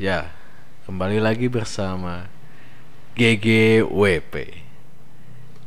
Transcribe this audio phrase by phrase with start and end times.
[0.00, 0.32] Ya,
[0.88, 2.24] kembali lagi bersama
[3.20, 4.32] GGWP.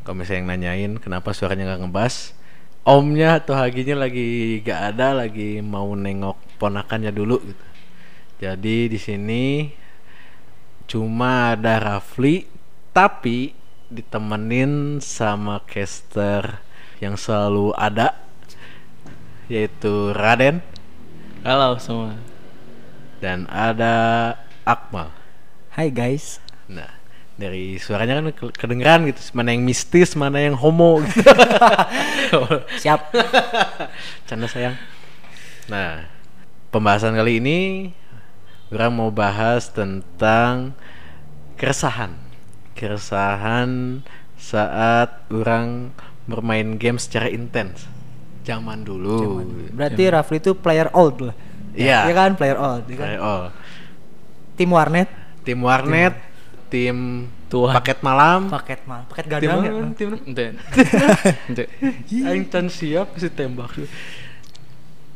[0.02, 2.34] Kalau misalnya yang nanyain kenapa suaranya nggak ngebas,
[2.82, 7.66] omnya atau haginya lagi gak ada, lagi mau nengok ponakannya dulu gitu.
[8.42, 9.70] Jadi di sini
[10.90, 12.50] cuma ada Rafli,
[12.90, 13.54] tapi
[13.94, 16.58] ditemenin sama caster
[16.98, 18.18] yang selalu ada,
[19.46, 20.66] yaitu Raden
[21.46, 22.33] Halo semua.
[23.24, 23.96] Dan ada
[24.68, 25.08] Akmal.
[25.72, 26.44] Hai guys.
[26.68, 26.92] Nah,
[27.40, 31.24] dari suaranya kan ke- kedengeran gitu, mana yang mistis, mana yang homo gitu.
[32.84, 33.16] Siap.
[34.28, 34.76] Canda sayang.
[35.72, 36.04] Nah,
[36.68, 37.60] pembahasan kali ini
[38.76, 40.76] orang mau bahas tentang
[41.56, 42.20] keresahan.
[42.76, 44.04] Keresahan
[44.36, 45.96] saat orang
[46.28, 47.88] bermain game secara intens.
[48.44, 49.40] Zaman dulu.
[49.72, 51.36] Berarti Rafli itu player old lah.
[51.74, 52.10] Iya.
[52.10, 52.86] Iya kan player old.
[52.88, 53.08] Iya kan?
[53.10, 53.44] Kayak, oh,
[54.54, 55.10] Tim warnet,
[55.42, 56.14] tim warnet,
[56.70, 57.74] tim Tuan.
[57.74, 59.72] paket malam, paket mal, paket tim gadang ya.
[59.74, 59.88] kan?
[59.98, 60.18] Tim mana?
[60.30, 60.46] Ente.
[61.50, 61.64] Ente.
[62.14, 63.74] Aing can siap si tembak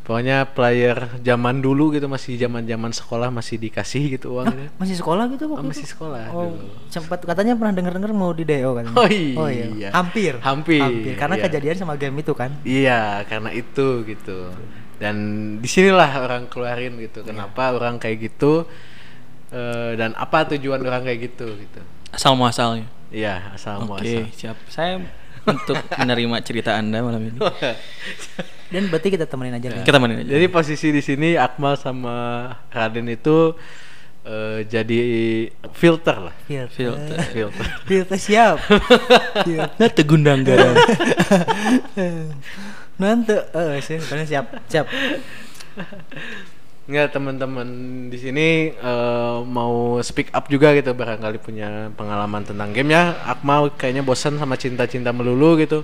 [0.07, 4.71] Pokoknya player zaman dulu gitu masih zaman-zaman sekolah masih dikasih gitu uangnya.
[4.79, 6.71] Masih sekolah gitu Oh, masih sekolah Oh, dulu.
[6.87, 8.95] sempat katanya pernah denger-denger mau di DO katanya.
[8.95, 9.91] Oh iya.
[9.91, 10.39] Hampir.
[10.39, 11.43] Hampir, Karena iya.
[11.51, 12.55] kejadian sama game itu kan.
[12.63, 14.47] Iya, karena itu gitu.
[14.97, 15.15] Dan
[15.61, 17.21] di sinilah orang keluarin gitu.
[17.21, 17.29] Iya.
[17.33, 18.65] Kenapa orang kayak gitu
[19.53, 21.81] eh, dan apa tujuan orang kayak gitu gitu.
[22.09, 22.89] Asal muasalnya.
[23.13, 24.25] Iya, asal Oke, muasal.
[24.35, 24.57] siap.
[24.67, 24.99] Saya
[25.47, 27.39] untuk menerima cerita Anda malam ini.
[28.73, 29.87] Dan berarti kita temenin aja nih.
[29.87, 30.31] Kita mainin aja.
[30.35, 33.55] Jadi posisi di sini Akmal sama Raden itu
[34.27, 35.01] eh, jadi
[35.71, 36.35] filter lah.
[36.43, 36.67] Filter.
[36.67, 37.17] Filter.
[37.31, 37.65] Filter.
[37.87, 38.59] Filter siap.
[39.47, 39.71] Filter.
[39.79, 40.75] Nah, tegundang garam.
[42.97, 44.45] Nanti eh sih, siap.
[44.69, 44.87] Siap.
[46.87, 47.67] Enggak teman-teman
[48.07, 53.19] di sini eh, mau speak up juga gitu barangkali punya pengalaman tentang game ya.
[53.27, 55.83] Akmal kayaknya bosan sama cinta-cinta melulu gitu.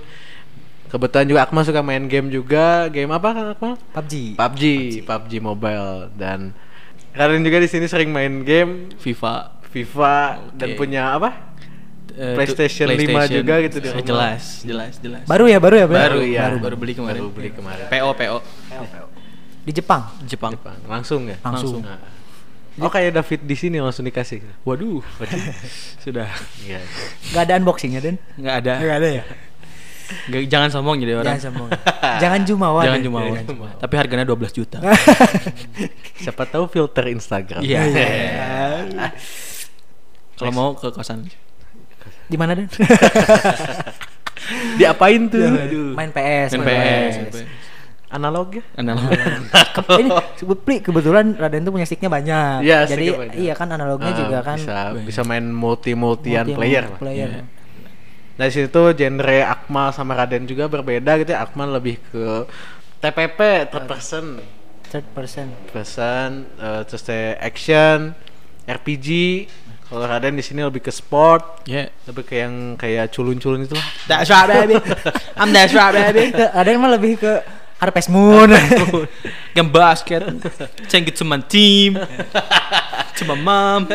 [0.88, 2.88] Kebetulan juga Akmal suka main game juga.
[2.88, 3.74] Game apa kan Akmal?
[3.92, 4.40] PUBG.
[4.40, 4.64] PUBG,
[5.04, 6.56] PUBG Mobile dan
[7.14, 9.62] Raden juga di sini sering main game FIFA.
[9.70, 10.16] FIFA
[10.54, 10.78] dan Oke.
[10.78, 11.53] punya apa?
[12.14, 14.02] Eh, PlayStation tu- 5 juga gitu di Eh.
[14.02, 15.26] Jelas, jelas, jelas.
[15.26, 15.98] Baru ya, baru ya, Bro?
[15.98, 16.40] baru, iya.
[16.46, 17.20] baru, baru beli kemarin.
[17.20, 17.84] Baru beli kemarin.
[17.90, 18.36] PO, PO.
[19.64, 20.02] Di Jepang.
[20.22, 20.52] Jepang.
[20.54, 20.76] Jepang.
[20.86, 21.34] Langsung ya?
[21.42, 21.82] Langsung.
[21.82, 21.98] Nah.
[22.76, 24.42] Oh kayak David di sini langsung dikasih.
[24.62, 25.02] Waduh.
[26.04, 26.26] Sudah.
[26.60, 26.82] Iya.
[27.30, 28.18] Gak ada unboxingnya, Den?
[28.34, 28.72] Nggak ada.
[28.78, 29.24] Gak ada ya?
[30.28, 31.32] Nggak, jangan sombong jadi orang.
[31.32, 31.68] Jangan sombong.
[32.20, 32.80] Jangan jumawa.
[32.82, 33.06] Jangan Den.
[33.06, 33.26] jumawa.
[33.32, 33.70] Jangan jumawa.
[33.78, 34.78] Tapi harganya 12 juta.
[36.22, 37.62] Siapa tahu filter Instagram.
[37.62, 37.80] Iya.
[37.88, 39.08] Iya.
[40.34, 41.26] Kalau mau ke kosan.
[42.24, 42.68] Di mana, Den?
[44.78, 45.44] Diapain tuh?
[45.44, 45.92] Aduh.
[45.96, 46.50] Main PS.
[46.58, 47.14] Main main PS.
[47.32, 47.36] PS.
[48.08, 48.62] Analog ya?
[48.78, 49.10] Analog.
[50.00, 52.62] ini sebut Pri, kebetulan Raden tuh punya sticknya banyak.
[52.62, 53.34] Iya, Jadi banyak.
[53.34, 56.84] iya kan analognya Ah, juga kan bisa bisa main multi-multian multi- player.
[56.94, 57.28] player.
[57.30, 57.42] Iya.
[58.34, 61.42] Nah, di situ genre Akmal sama Raden juga berbeda gitu ya.
[61.42, 62.46] Akmal lebih ke
[63.00, 63.38] TPP,
[63.70, 64.24] third person.
[64.86, 65.46] Third person.
[65.70, 66.28] Person,
[66.86, 68.14] terus teh action,
[68.64, 69.08] RPG.
[69.94, 71.86] Kalau Raden di sini lebih ke sport, Ya.
[72.10, 73.86] lebih ke yang kayak culun-culun itu lah.
[74.10, 74.74] That's right baby.
[75.38, 76.34] I'm that's right baby.
[76.58, 77.32] Ada yang mah lebih ke
[77.78, 78.50] Harvest Moon.
[79.54, 80.26] Game basket.
[80.90, 81.94] Change it to my team.
[83.14, 83.86] To my mom.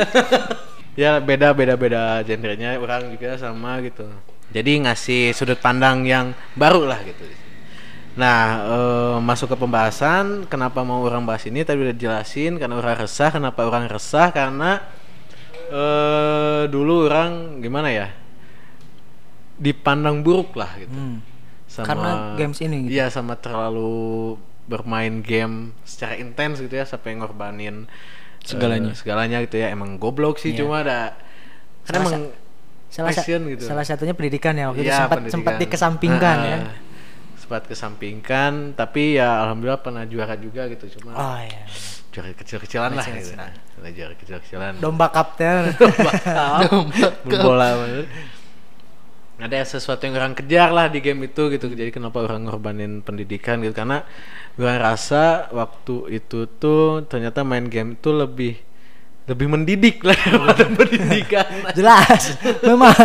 [0.95, 4.03] ya beda beda beda genrenya orang juga sama gitu
[4.51, 7.23] jadi ngasih sudut pandang yang baru lah gitu
[8.19, 12.99] nah eh, masuk ke pembahasan kenapa mau orang bahas ini tadi udah jelasin karena orang
[12.99, 14.83] resah kenapa orang resah karena
[15.69, 18.07] eh dulu orang gimana ya
[19.55, 21.19] dipandang buruk lah gitu Hmm.
[21.67, 22.91] sama Karena games ini gitu.
[22.91, 24.35] iya sama terlalu
[24.65, 27.85] bermain game secara intens gitu ya sampai ngorbanin
[28.39, 28.91] Segalanya.
[28.91, 30.63] eh, segalanya gitu ya emang goblok sih Iya.
[30.63, 31.13] cuma ada
[31.83, 32.23] karena Salah emang
[32.89, 33.61] salah, sa- gitu.
[33.61, 35.35] salah satunya pendidikan ya waktu itu Iya, sempat pendidikan.
[35.35, 36.57] sempat dikesampingkan Nah, ya.
[37.49, 41.65] Sempat kesampingkan tapi ya alhamdulillah pernah juara juga gitu cuma Oh iya.
[42.13, 43.33] juara kecil-kecilan lah gitu.
[43.33, 43.51] Kecil-kecilan.
[43.81, 45.73] Nah, juara kecil-kecilan Domba kapten.
[47.41, 48.05] bola bener.
[49.41, 53.57] ada sesuatu yang orang kejar lah di game itu gitu jadi kenapa orang ngorbanin pendidikan
[53.65, 54.05] gitu karena
[54.53, 58.61] orang rasa waktu itu tuh ternyata main game itu lebih
[59.29, 60.17] lebih mendidik lah
[60.79, 62.33] pendidikan Jelas.
[62.59, 62.97] memang,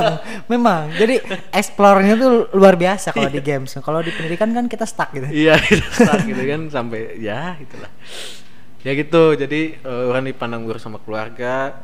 [0.48, 0.88] memang.
[0.90, 3.76] Jadi explore-nya tuh luar biasa kalau di games.
[3.76, 5.28] Kalau di pendidikan kan kita stuck gitu.
[5.28, 7.92] iya kita stuck gitu kan sampai ya gitulah
[8.80, 11.76] ya gitu jadi eh, orang dipandang buruk sama keluarga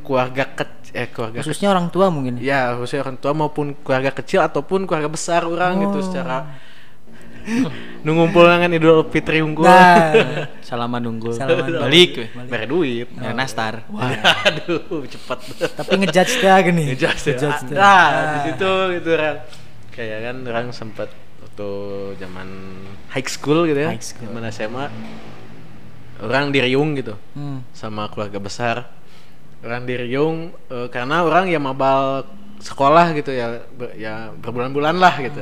[0.00, 2.40] keluarga kecil eh keluarga Khususnya orang tua mungkin.
[2.40, 6.04] ya khususnya orang tua maupun keluarga kecil ataupun keluarga besar orang gitu Oh.
[6.04, 6.36] secara
[8.00, 9.64] nu ngumpul dengan Idul Fitri unggul.
[9.64, 10.12] Nah,
[10.68, 11.34] Salaman nunggu.
[11.34, 11.84] Salaman.
[11.84, 12.26] Balik we.
[12.64, 13.08] Duit.
[13.12, 13.84] Ya, nastar.
[13.88, 14.12] Wah,
[14.48, 15.38] aduh, cepet.
[15.72, 16.84] tapi ngejudge dia gini.
[16.92, 17.22] Ngejudge.
[17.34, 17.76] Ngejudge dia.
[17.76, 18.42] Nah, di Ah.
[18.46, 19.34] situ gitu kan.
[19.90, 21.08] Kayak kan orang sempat
[21.40, 21.68] waktu
[22.16, 22.48] zaman
[23.10, 23.90] high school gitu ya.
[23.90, 24.28] High school.
[24.28, 24.86] Zaman SMA.
[26.20, 27.64] Orang di Riung gitu Hmm.
[27.72, 28.76] sama keluarga besar.
[29.60, 32.24] Orang di Riung eh, karena orang ya mabal
[32.60, 35.40] sekolah gitu ya ber- ya berbulan-bulan lah gitu.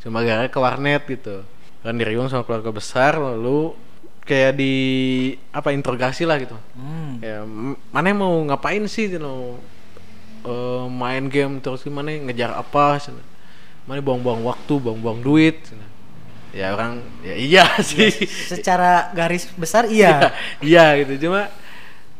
[0.00, 1.44] Cuma gara ke warnet gitu.
[1.80, 3.72] Orang di Riung sama keluarga besar lalu
[4.20, 4.74] kayak di
[5.50, 7.18] apa interogasi lah gitu Hmm.
[7.18, 7.42] ya
[7.90, 9.56] mana mau ngapain sih gitu
[10.40, 13.20] Eh, main game terus gimana ngejar apa cina.
[13.84, 15.84] mana buang-buang waktu buang-buang duit cina.
[16.50, 18.08] ya orang ya iya sih
[18.48, 20.32] Secara garis besar iya.
[20.60, 21.52] iya gitu cuma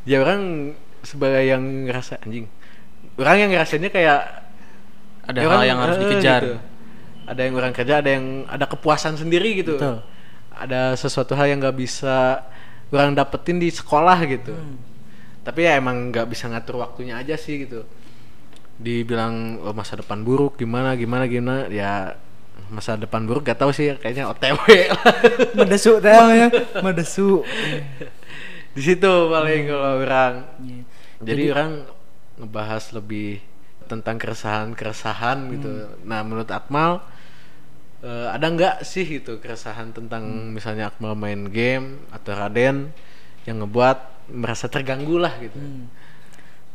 [0.05, 2.45] ya orang sebagai yang ngerasa anjing
[3.17, 4.21] orang yang ngerasanya kayak
[5.25, 6.41] Ada ya hal orang, yang harus eh, dikejar.
[6.43, 6.57] gitu.
[7.31, 10.03] Ada yang orang kerja ada yang ada kepuasan sendiri gitu Betul.
[10.51, 12.43] ada sesuatu hal yang nggak bisa
[12.91, 14.77] orang dapetin di sekolah gitu Hmm.
[15.41, 17.87] tapi ya emang nggak bisa ngatur waktunya aja sih gitu
[18.77, 22.17] dibilang oh, masa depan buruk gimana gimana gimana ya
[22.69, 24.63] masa depan buruk gak tahu sih kayaknya OTW
[25.59, 26.49] Medesu teh namanya.
[26.85, 27.43] Medesu.
[28.71, 30.83] di situ paling kalau orang Iya.
[31.21, 31.71] jadi, orang
[32.39, 33.43] ngebahas lebih
[33.85, 35.69] tentang keresahan-keresahan gitu.
[36.07, 37.03] Nah, menurut Akmal
[38.05, 42.93] eh, ada nggak sih gitu keresahan tentang misalnya Akmal main game atau Raden
[43.45, 45.59] yang ngebuat merasa terganggu lah gitu.
[45.59, 45.89] Hmm.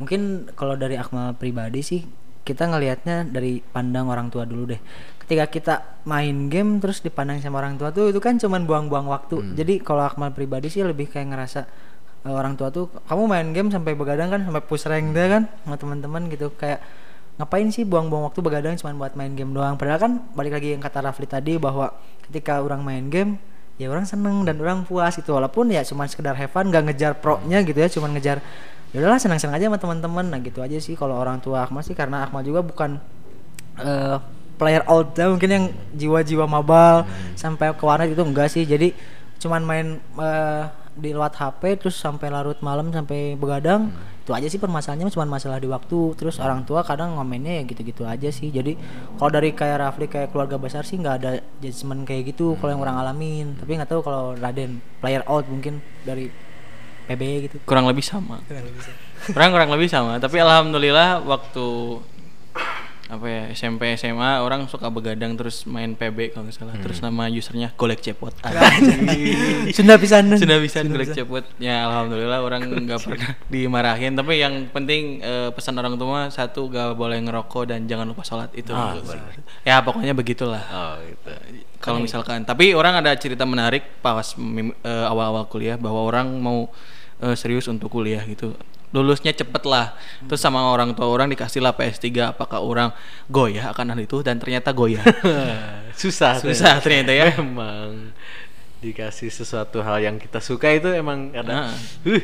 [0.02, 2.04] Mungkin kalau dari Akmal pribadi sih
[2.46, 4.80] kita ngelihatnya dari pandang orang tua dulu deh.
[5.18, 5.74] Ketika kita
[6.06, 9.58] main game terus dipandang sama orang tua tuh itu kan cuman buang-buang waktu.
[9.58, 11.60] Jadi kalau Akmal pribadi sih lebih kayak ngerasa
[12.22, 15.50] eh, orang tua tuh kamu main game sampai begadang kan sampai push rank deh kan
[15.66, 16.78] sama teman-teman gitu kayak
[17.36, 19.76] ngapain sih buang-buang waktu begadang cuma buat main game doang.
[19.76, 21.92] Padahal kan balik lagi yang kata Rafli tadi bahwa
[22.24, 23.36] ketika orang main game
[23.76, 25.36] ya orang seneng dan orang puas gitu.
[25.36, 28.40] Walaupun ya cuma sekedar have fun gak ngejar pro-nya gitu ya cuman ngejar
[28.92, 30.24] ya udahlah senang-senang aja sama teman-teman.
[30.32, 32.96] Nah gitu aja sih kalau orang tua Akmal sih karena Akmal juga bukan
[33.84, 34.16] eh,
[34.56, 37.04] player old mungkin yang jiwa-jiwa mabal
[37.36, 38.64] sampai ke warnet itu enggak sih.
[38.64, 38.96] Jadi
[39.36, 40.64] cuman main eh,
[40.96, 43.92] di lewat HP terus sampai larut malam sampai begadang
[44.26, 46.18] itu aja sih permasalahannya cuma masalah di waktu.
[46.18, 48.50] Terus orang tua kadang ngomennya ya gitu-gitu aja sih.
[48.50, 48.74] Jadi
[49.14, 52.82] kalau dari kayak Rafli kayak keluarga besar sih nggak ada judgement kayak gitu kalau yang
[52.82, 53.54] orang alamin.
[53.54, 56.26] Tapi nggak tahu kalau Raden player out mungkin dari
[57.06, 57.56] PB gitu.
[57.62, 58.42] Kurang lebih sama.
[59.30, 61.98] Kurang kurang lebih sama, tapi alhamdulillah waktu
[63.06, 66.74] apa ya SMP SMA orang suka begadang terus main PB kalau nggak salah.
[66.82, 68.34] Terus nama usernya golek cepot.
[69.76, 70.26] Sunda pisan.
[70.34, 71.46] Sudah bisa golek cepot.
[71.62, 74.18] Ya alhamdulillah orang nggak pernah dimarahin.
[74.18, 78.50] Tapi yang penting eh, pesan orang tua satu gak boleh ngerokok dan jangan lupa sholat.
[78.58, 78.98] Itu Ah,
[79.62, 80.62] ya pokoknya begitulah.
[80.66, 81.30] Oh, gitu.
[81.78, 86.66] kalau misalkan tapi orang ada cerita menarik pas eh, awal-awal kuliah bahwa orang mau
[87.22, 88.58] eh, serius untuk kuliah gitu
[88.94, 89.96] lulusnya cepet lah.
[90.26, 92.90] Terus sama orang tua orang dikasih lah PS3 apakah orang
[93.26, 94.22] goyah akan hal itu?
[94.22, 95.02] Dan ternyata goyah.
[96.00, 97.32] Susah susah ternyata ya.
[97.40, 98.12] Memang
[98.84, 101.72] dikasih sesuatu hal yang kita suka itu emang ada.
[101.72, 101.72] Nah.
[102.04, 102.22] huh,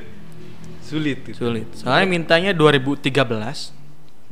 [0.85, 1.49] sulit gitu.
[1.49, 1.67] sulit.
[1.73, 3.81] Soalnya mintanya 2013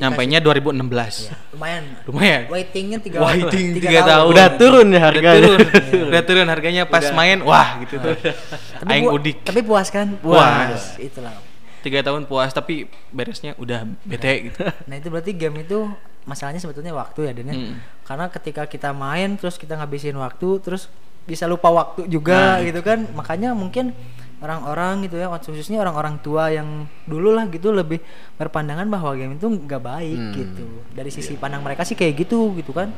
[0.01, 1.85] nyampainya 2016 lumayan.
[2.09, 2.43] Lumayan.
[2.49, 4.33] Waitingnya tiga Waiting tiga tiga tahun.
[4.33, 5.41] Udah turun ya Udah harganya.
[5.45, 5.61] turun.
[6.09, 8.17] Udah turun harganya pas main wah gitu tuh.
[8.81, 9.45] tapi, Aing udik.
[9.45, 10.17] tapi puas kan?
[10.21, 10.97] Puas.
[10.97, 11.50] itulah
[11.81, 14.61] Tiga tahun puas tapi beresnya udah bete gitu.
[14.89, 15.89] nah itu berarti game itu
[16.23, 17.55] masalahnya sebetulnya waktu ya Dan ya.
[17.55, 17.75] Mm.
[18.05, 22.81] karena ketika kita main terus kita ngabisin waktu terus bisa lupa waktu juga Nah, gitu
[22.81, 23.97] kan makanya mungkin
[24.39, 28.01] orang-orang gitu ya khususnya orang-orang tua yang dulu lah gitu lebih
[28.35, 30.33] berpandangan bahwa game itu nggak baik Hmm.
[30.35, 32.89] gitu dari sisi pandang mereka sih kayak gitu gitu kan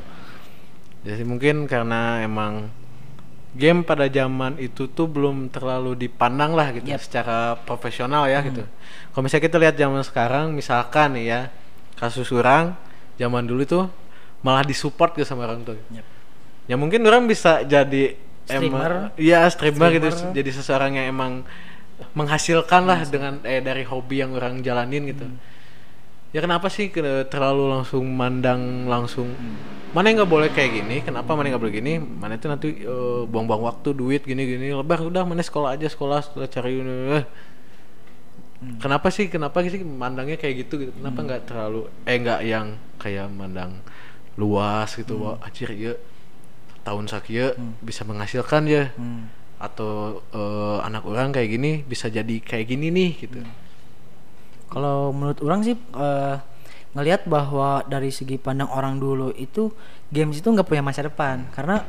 [1.02, 2.70] Jadi mungkin karena emang
[3.52, 7.04] game pada zaman itu tuh belum terlalu dipandang lah gitu Yap.
[7.04, 8.64] secara profesional ya gitu.
[9.12, 11.40] Kalau misalnya kita lihat zaman sekarang misalkan nih ya
[12.00, 12.72] kasus orang
[13.20, 13.84] zaman dulu tuh
[14.40, 15.76] malah disupport gitu sama orang tua.
[15.92, 16.06] Yap.
[16.64, 18.16] Ya mungkin orang bisa jadi
[18.48, 19.12] Streamer.
[19.12, 20.34] emang iya streamer, gitu Streamer.
[20.34, 21.32] jadi seseorang yang emang
[22.18, 25.28] menghasilkan lah dengan eh dari hobi yang orang jalanin gitu.
[26.32, 26.88] Ya kenapa sih
[27.28, 29.28] terlalu langsung mandang langsung
[29.92, 30.96] mana yang nggak boleh kayak gini?
[31.04, 31.92] Kenapa mana yang nggak boleh gini?
[32.00, 34.72] Mana itu nanti eh, buang-buang waktu, duit gini-gini.
[34.72, 37.24] Lebar udah mana sekolah aja sekolah, sekolah cari eh.
[38.80, 39.28] Kenapa sih?
[39.28, 40.92] Kenapa sih mandangnya kayak gitu gitu?
[40.96, 43.84] Kenapa nggak terlalu eh nggak yang kayak mandang
[44.40, 45.20] luas gitu?
[45.20, 45.92] Wah, anjir ya
[46.82, 47.52] tahun sakia
[47.84, 49.28] bisa menghasilkan ya Hmm.
[49.60, 53.38] atau eh, anak orang kayak gini bisa jadi kayak gini nih gitu.
[54.72, 56.36] Kalau menurut orang sih eh,
[56.96, 59.68] ngelihat bahwa dari segi pandang orang dulu itu
[60.08, 61.44] games itu nggak punya masa depan.
[61.52, 61.84] Karena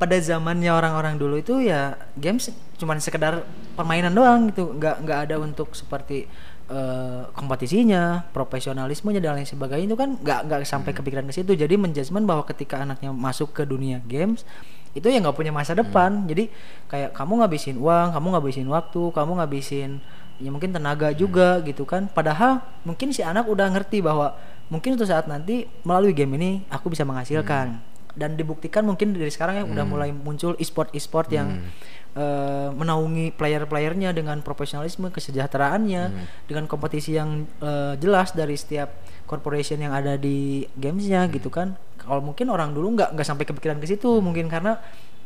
[0.00, 2.48] pada zamannya orang-orang dulu itu ya games
[2.80, 3.44] cuman sekedar
[3.76, 4.72] permainan doang gitu.
[4.72, 6.24] Nggak nggak ada untuk seperti
[6.72, 11.52] eh, kompetisinya profesionalismenya dan lain sebagainya itu kan nggak nggak sampai kepikiran ke situ.
[11.52, 14.48] Jadi menjudgment bahwa ketika anaknya masuk ke dunia games
[14.96, 16.24] itu ya nggak punya masa depan.
[16.24, 16.48] Jadi
[16.88, 20.00] kayak kamu ngabisin uang kamu ngabisin waktu kamu ngabisin
[20.38, 22.10] ya mungkin tenaga juga gitu kan.
[22.10, 24.34] Padahal mungkin si anak udah ngerti bahwa
[24.72, 27.78] mungkin suatu saat nanti melalui game ini aku bisa menghasilkan.
[28.14, 31.66] Dan dibuktikan mungkin dari sekarang ya udah mulai muncul e-sport e-sport yang
[32.14, 36.02] eh, menaungi player-playernya dengan profesionalisme kesejahteraannya
[36.46, 38.94] dengan kompetisi yang eh, jelas dari setiap
[39.26, 41.74] corporation yang ada di gamesnya gitu kan.
[41.98, 44.78] Kalau mungkin orang dulu nggak nggak sampai kepikiran ke situ mungkin karena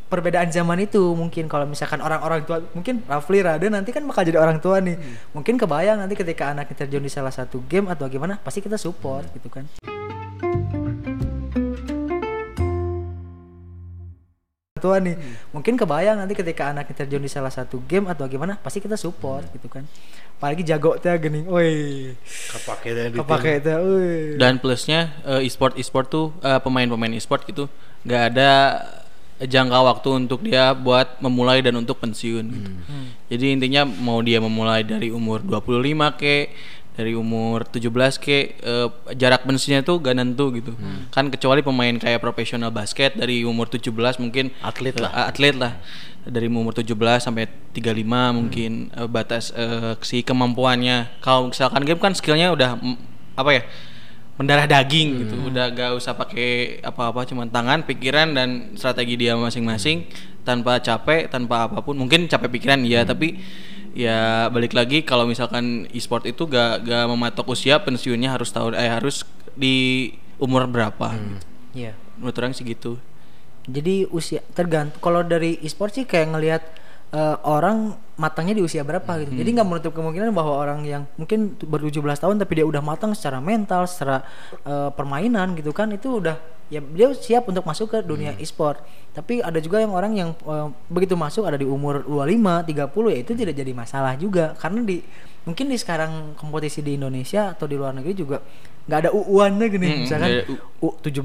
[0.09, 4.41] perbedaan zaman itu mungkin kalau misalkan orang-orang tua mungkin Rafli Rade nanti kan bakal jadi
[4.41, 4.97] orang tua nih.
[5.37, 9.29] Mungkin kebayang nanti ketika anaknya terjun di salah satu game atau gimana pasti kita support
[9.37, 9.69] gitu kan.
[14.81, 15.15] Tua nih
[15.53, 19.45] mungkin kebayang nanti ketika anaknya terjun di salah satu game atau gimana pasti kita support
[19.53, 19.85] gitu kan.
[20.41, 22.15] Apalagi jago teh gening oi
[23.12, 23.77] Kepake teh
[24.38, 27.69] Dan plusnya eh, e-sport e-sport tuh eh, pemain-pemain e-sport gitu
[28.07, 28.50] nggak ada
[29.38, 32.71] jangka waktu untuk dia buat memulai dan untuk pensiun gitu.
[33.30, 36.50] Jadi intinya mau dia memulai dari umur 25 ke
[36.99, 40.75] dari umur 17 ke eh, jarak pensiunnya tuh gak nentu gitu.
[41.14, 45.30] Kan kecuali pemain kayak profesional basket dari umur 17 mungkin Atlet eh, lah.
[45.30, 45.78] atlet lah
[46.26, 46.90] dari umur 17
[47.23, 48.02] sampai 35
[48.35, 51.23] mungkin eh, batas eh, si kemampuannya.
[51.23, 52.97] Kalau misalkan game kan skillnya udah mm,
[53.38, 53.62] apa ya?
[54.38, 55.35] Mendarah daging gitu.
[55.50, 60.07] Udah gak usah pakai apa-apa cuman tangan, pikiran dan strategi dia masing-masing
[60.47, 61.99] tanpa capek, tanpa apa pun.
[61.99, 63.42] Mungkin capek pikiran ya, tapi
[63.99, 68.87] ya balik lagi kalau misalkan e-sport itu gak gak mematok usia pensiunnya harus tahu eh
[68.87, 69.26] harus
[69.59, 71.18] di umur berapa.
[71.75, 72.99] iya Menurut orang sih gitu.
[73.68, 76.62] jadi usia tergantung kalau dari e-sport sih kayak ngelihat
[77.12, 79.31] eh, orang matangnya di usia berapa gitu.
[79.33, 82.83] Jadi nggak menutup kemungkinan bahwa orang yang mungkin tu- baru 17 tahun tapi dia udah
[82.83, 84.27] matang secara mental secara
[84.67, 86.37] eh, permainan gitu kan itu udah
[86.69, 88.83] ya dia siap untuk masuk ke dunia e-sport.
[89.17, 93.19] Tapi ada juga yang orang yang eh, begitu masuk ada di umur 25 30 ya
[93.23, 94.53] itu tidak jadi masalah juga.
[94.59, 95.00] Karena di
[95.49, 98.43] mungkin di sekarang kompetisi di Indonesia atau di luar negeri juga
[98.88, 101.21] nggak ada uuannya gini Hmm, misalkan U- U 17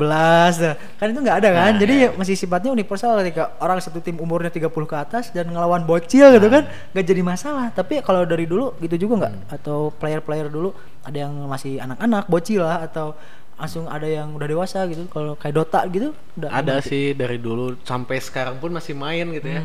[0.59, 1.71] nah, kan itu nggak ada kan?
[1.79, 5.87] Jadi ya masih sifatnya universal ketika orang satu tim umurnya 30 ke atas dan ngelawan
[5.87, 7.71] bocil gitu kan nggak jadi masalah.
[7.71, 9.33] Tapi kalau dari dulu gitu juga nggak?
[9.55, 13.15] Atau player-player dulu ada yang masih anak-anak bocil lah atau
[13.53, 17.79] langsung ada yang udah dewasa gitu kalau kayak Dota gitu udah ada sih dari dulu
[17.85, 19.63] sampai sekarang pun masih main gitu ya.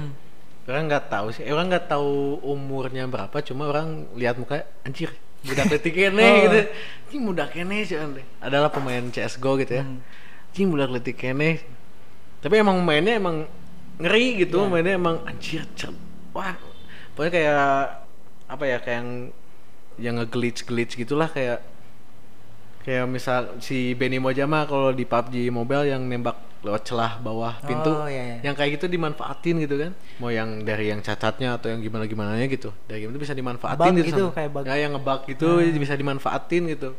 [0.69, 5.09] Orang nggak tahu sih orang nggak tahu umurnya berapa cuma orang lihat muka anjir
[5.43, 6.37] budak letik kene Oh.
[6.45, 6.59] gitu.
[7.09, 7.97] Anjing budak kene sih
[8.39, 9.85] adalah pemain CSGO gitu ya.
[9.85, 11.63] Anjing budak letik kene.
[12.39, 13.47] Tapi emang mainnya emang
[13.99, 15.91] ngeri gitu mainnya emang anjir cer-
[16.31, 16.55] wah
[17.19, 17.67] pokoknya kayak
[18.47, 19.11] apa ya kayak yang
[19.99, 21.67] yang nge-glitch glitch gitulah kayak
[22.87, 27.87] kayak misal si Benny Mojama kalau di PUBG Mobile yang nembak lewat celah bawah pintu
[27.89, 28.37] Oh, iya, iya.
[28.43, 29.93] yang kayak gitu dimanfaatin gitu kan?
[30.19, 32.75] Mau yang dari yang cacatnya atau yang gimana gimana gitu.
[32.85, 34.65] Dari game itu bisa dimanfaatin Bug gitu, gitu, sama- kayak bug.
[34.67, 36.91] ya yang ngebug gitu bisa dimanfaatin gitu.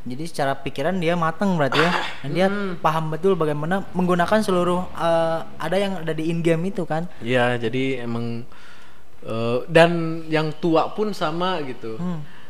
[0.00, 1.92] Jadi secara pikiran dia matang berarti ya.
[2.24, 2.46] Dan dia
[2.78, 7.04] paham betul bagaimana menggunakan seluruh eh, ada yang ada di in game itu kan?
[7.20, 8.46] Ya jadi emang
[9.20, 9.90] eh, dan
[10.26, 11.98] yang tua pun sama gitu.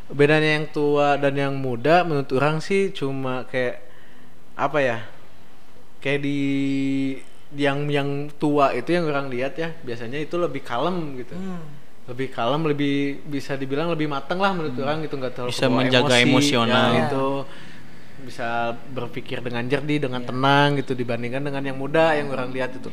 [0.07, 3.83] Bedanya yang tua dan yang muda menurut orang sih cuma kayak
[4.55, 4.99] apa ya
[6.00, 6.38] kayak di
[7.50, 11.35] yang yang tua itu yang orang lihat ya biasanya itu lebih kalem gitu.
[12.07, 16.14] Lebih kalem lebih bisa dibilang lebih matang lah menurut orang gitu nggak terlalu Bisa menjaga
[16.16, 16.87] emosi, emosional.
[16.90, 17.26] ya, gitu.
[18.21, 18.49] Bisa
[18.90, 22.90] berpikir dengan jernih dengan tenang gitu dibandingkan dengan yang muda yang orang lihat itu.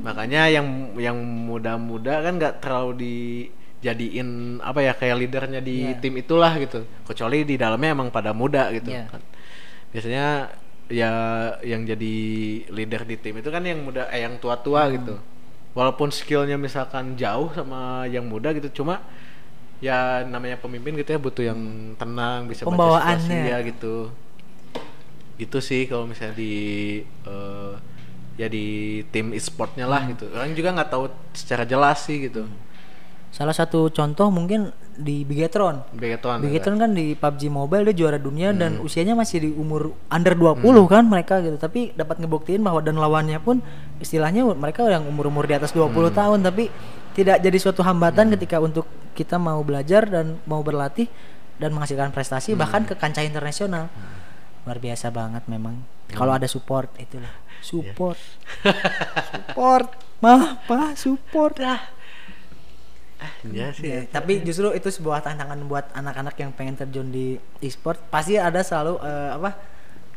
[0.00, 2.92] Makanya yang yang muda-muda kan nggak terlalu
[3.80, 4.28] dijadiin
[4.60, 6.00] apa ya kayak leadernya di Iya.
[6.00, 6.84] tim itulah gitu.
[7.04, 9.08] Kecuali di dalamnya emang pada muda gitu Iya.
[9.08, 9.20] kan.
[9.92, 10.26] Biasanya
[10.92, 11.12] ya
[11.64, 12.14] yang jadi
[12.68, 15.16] leader di tim itu kan yang muda eh yang tua-tua gitu.
[15.74, 19.02] Walaupun skillnya misalkan jauh sama yang muda gitu cuma
[19.82, 21.60] ya namanya pemimpin gitu ya butuh yang
[21.98, 23.20] tenang bisa baca Pembawaannya.
[23.20, 23.94] situasi ya gitu.
[25.34, 26.54] Gitu sih kalau misalnya di
[27.04, 27.72] eh,
[28.38, 28.66] ya di
[29.10, 30.30] tim e-sportnya lah gitu.
[30.30, 32.46] Orang juga nggak tahu secara jelas sih gitu
[33.34, 35.82] salah satu contoh mungkin di Bigetron.
[35.90, 38.86] Begitu Bigetron kan di PUBG Mobile dia juara dunia dan Hmm.
[38.86, 41.58] usianya masih di umur under 20 kan mereka gitu.
[41.58, 43.58] Tapi dapat ngebuktiin bahwa dan lawannya pun
[43.98, 46.14] istilahnya mereka yang umur-umur di atas 20 Hmm.
[46.14, 46.70] tahun tapi
[47.18, 48.86] tidak jadi suatu hambatan ketika untuk
[49.18, 51.10] kita mau belajar dan mau berlatih
[51.58, 52.62] dan menghasilkan prestasi Hmm.
[52.62, 53.90] bahkan ke kancah internasional.
[54.62, 55.82] Luar biasa banget memang.
[56.08, 57.34] Kalau ada support itulah.
[57.58, 58.14] Support.
[59.34, 59.88] Support.
[60.22, 60.94] Mah pak.
[60.94, 61.58] Support.
[61.58, 61.80] Lah
[63.42, 63.84] Iya sih.
[63.84, 68.00] Ya, tapi justru itu sebuah tantangan buat anak-anak yang pengen terjun di e-sport.
[68.08, 69.50] Pasti ada selalu eh, apa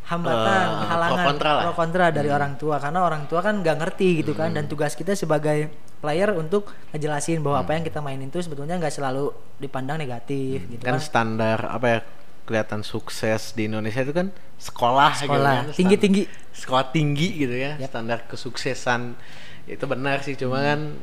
[0.08, 1.64] hambatan Eh, halangan pro kontra lah.
[1.64, 2.76] pro kontra dari orang tua.
[2.78, 4.52] Karena orang tua kan nggak ngerti gitu kan.
[4.52, 8.94] Dan tugas kita sebagai player untuk ngejelasin bahwa apa yang kita mainin itu sebetulnya nggak
[8.94, 11.02] selalu dipandang negatif gitu Kan kan.
[11.02, 12.00] standar apa ya
[12.48, 15.64] kelihatan sukses di Indonesia itu kan sekolah, gitu Sekolah, kan.
[15.68, 16.24] Stan- tinggi-tinggi.
[16.56, 17.76] Sekolah tinggi gitu ya.
[17.76, 17.92] Yap.
[17.92, 19.20] Standar kesuksesan.
[19.68, 20.40] Itu benar sih.
[20.40, 20.96] Cuma kan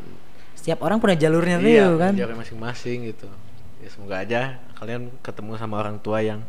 [0.65, 3.29] setiap orang punya jalurnya tuh iya, kan jalur masing-masing gitu.
[3.79, 4.41] Ya semoga aja
[4.75, 6.41] kalian ketemu sama orang tua yang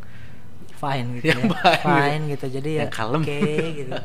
[0.74, 1.52] fine gitu Yang ya.
[1.54, 3.20] fine fine gitu jadi ya Yang kalem.
[3.20, 3.40] oke
[3.76, 3.96] gitu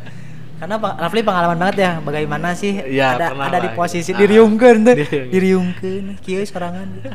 [0.59, 4.19] karena Rafli pengalaman banget ya bagaimana sih Iya, ada ada di posisi gitu.
[4.19, 4.95] diriungkeun tuh
[5.31, 6.05] Diriungkeun.
[6.19, 7.09] kieu sorangan gitu.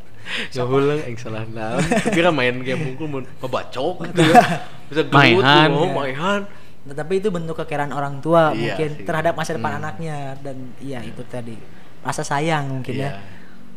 [0.56, 1.82] Ngehulang yang salah naon.
[2.08, 4.42] Kira main game mungkin mau ngebacok gitu ya.
[4.86, 5.90] Bisa gelut Mainan, tuh, ya.
[5.92, 6.40] mainan.
[6.80, 9.04] Nah, tapi itu bentuk kekerahan orang tua Iya mungkin sih.
[9.04, 9.80] terhadap masa depan Hmm.
[9.82, 11.54] anaknya dan iya itu tadi
[12.00, 13.10] rasa sayang mungkin Iya.
[13.10, 13.12] ya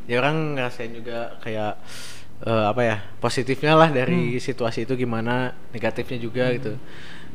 [0.04, 1.80] Ya orang ngerasain juga kayak
[2.44, 3.98] eh, apa ya positifnya lah Hmm.
[4.04, 6.76] dari situasi itu gimana negatifnya juga gitu.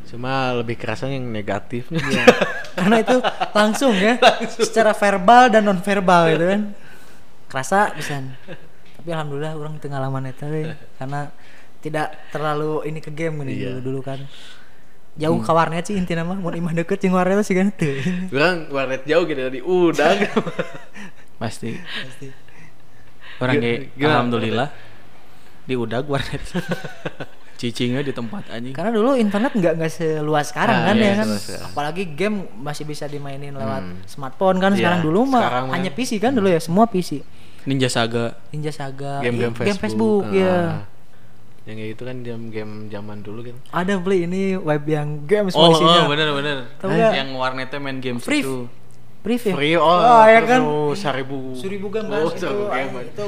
[0.05, 1.97] Cuma lebih kerasa yang negatifnya.
[1.97, 2.25] Iya.
[2.79, 3.17] karena itu
[3.57, 4.21] langsung ya
[4.69, 6.63] secara verbal dan non verbal gitu kan
[7.49, 8.21] kerasa bisa
[8.99, 10.63] tapi alhamdulillah orang tengah itu we.
[11.01, 11.33] karena
[11.81, 13.81] tidak terlalu ini ke game ini Iya.
[13.81, 14.21] dulu dulu kan
[15.19, 17.91] jauh ke warnet sih intinya mah mau imah deket jeung warnet sih kan tuh
[18.31, 20.19] orang warnet jauh gitu dari udang.
[21.43, 21.75] Pasti.
[21.75, 22.27] Pasti.
[23.39, 24.69] Orang kayak alhamdulillah
[25.65, 26.43] di udag warnet.
[27.59, 28.71] Cicingnya di tempat anjing.
[28.71, 31.29] karena dulu internet nggak nggak seluas sekarang Ah, kan iya, ya kan
[31.65, 33.99] apalagi game masih bisa dimainin lewat Hmm.
[34.07, 37.19] smartphone kan Iya, sekarang dulu mah hanya PC kan dulu ya semua PC
[37.67, 38.39] Ninja Saga.
[38.49, 39.83] Ninja Saga Game-game iya, Facebook.
[39.83, 40.98] Facebook ya Ah.
[41.69, 43.57] Yang kayak itu kan game-game zaman dulu kan.
[43.69, 46.57] ada beli ini web yang games Oh, oh bener bener.
[46.81, 47.13] Tahu nggak?
[47.13, 48.41] Yang warnetnya main game Free.
[48.41, 48.65] itu.
[49.21, 49.53] Free ya?
[49.53, 50.61] Free oh, ya terus kan?
[50.65, 51.39] oh, seribu.
[51.53, 52.93] Seribu game Oh, kan itu, seribu game.
[52.97, 53.27] ah, itu.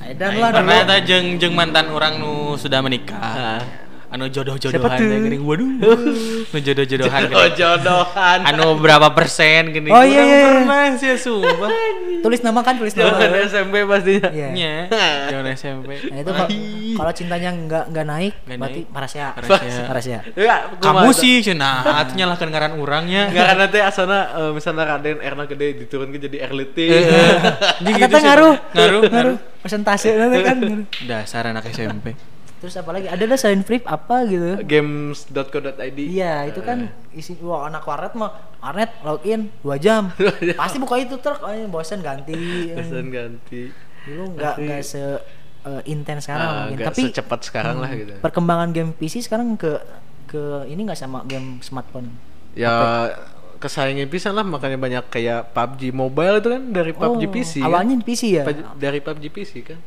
[0.00, 0.58] Edan Aing lah dulu.
[0.64, 3.20] pernah eta jeung jeung mantan orang nu sudah menikah.
[3.20, 3.60] Ah.
[4.08, 5.44] Anu jodoh-jodohan geuning.
[5.44, 5.68] Waduh.
[6.52, 7.52] Nu jodoh-jodohan Oh, geuning.
[7.54, 8.38] jodohan.
[8.40, 9.88] Anu berapa persen gini.
[9.88, 10.48] Oh, iya, iya, iya.
[10.64, 11.68] Pernah sih sumpah.
[12.24, 13.14] Tulis nama kan, tulis nama.
[13.14, 14.30] Zaman SMP pastinya.
[14.30, 14.48] Iya.
[14.50, 14.74] Nya,
[15.28, 15.90] zaman SMP.
[16.08, 16.50] Nah, itu kalau-
[16.96, 18.90] kalau cintanya nggak nggak naik, berarti naik.
[18.90, 19.26] parasia.
[19.36, 19.82] Parasia.
[19.84, 20.18] Parasia.
[20.34, 23.28] Ya, Kamu sih cenah atuh nyalahkeun ngaran urangnya.
[23.28, 26.90] Enggak karena teh asana eh, misalnya Raden Erna gede diturunkan jadi air liting.
[27.78, 29.36] Anjing Kata gitu ngaruh, Ngaruh, ngaruh.
[29.60, 30.56] Persentase nanti kan.
[30.58, 30.86] ngaruh.
[31.04, 32.16] Dasar anak SMP.
[32.58, 33.06] Terus apa lagi?
[33.06, 34.58] Ada dah selain free apa gitu?
[34.62, 35.98] Games.co.id.
[35.98, 40.10] Iya, itu kan isi wah anak warnet mah warnet login 2 jam.
[40.54, 42.34] Pasti buka itu truk, oh, bosan ganti.
[42.70, 43.70] Pesan ganti.
[44.02, 45.02] Dulu nggak nggak se
[45.60, 46.86] eh, intens sekarang Ah, mungkin.
[46.86, 48.12] Tapi secepat sekarang lah gitu.
[48.18, 49.78] Perkembangan game PC sekarang ke
[50.26, 52.10] ke ini nggak sama game smartphone.
[52.52, 53.14] Ya
[53.58, 57.52] kesaingin pisan lah makanya banyak kayak PUBG Mobile itu kan dari PUBG Oh, PC.
[57.58, 58.00] Awalnya kan?
[58.02, 58.42] di PC ya.
[58.74, 59.78] Dari PUBG PC kan.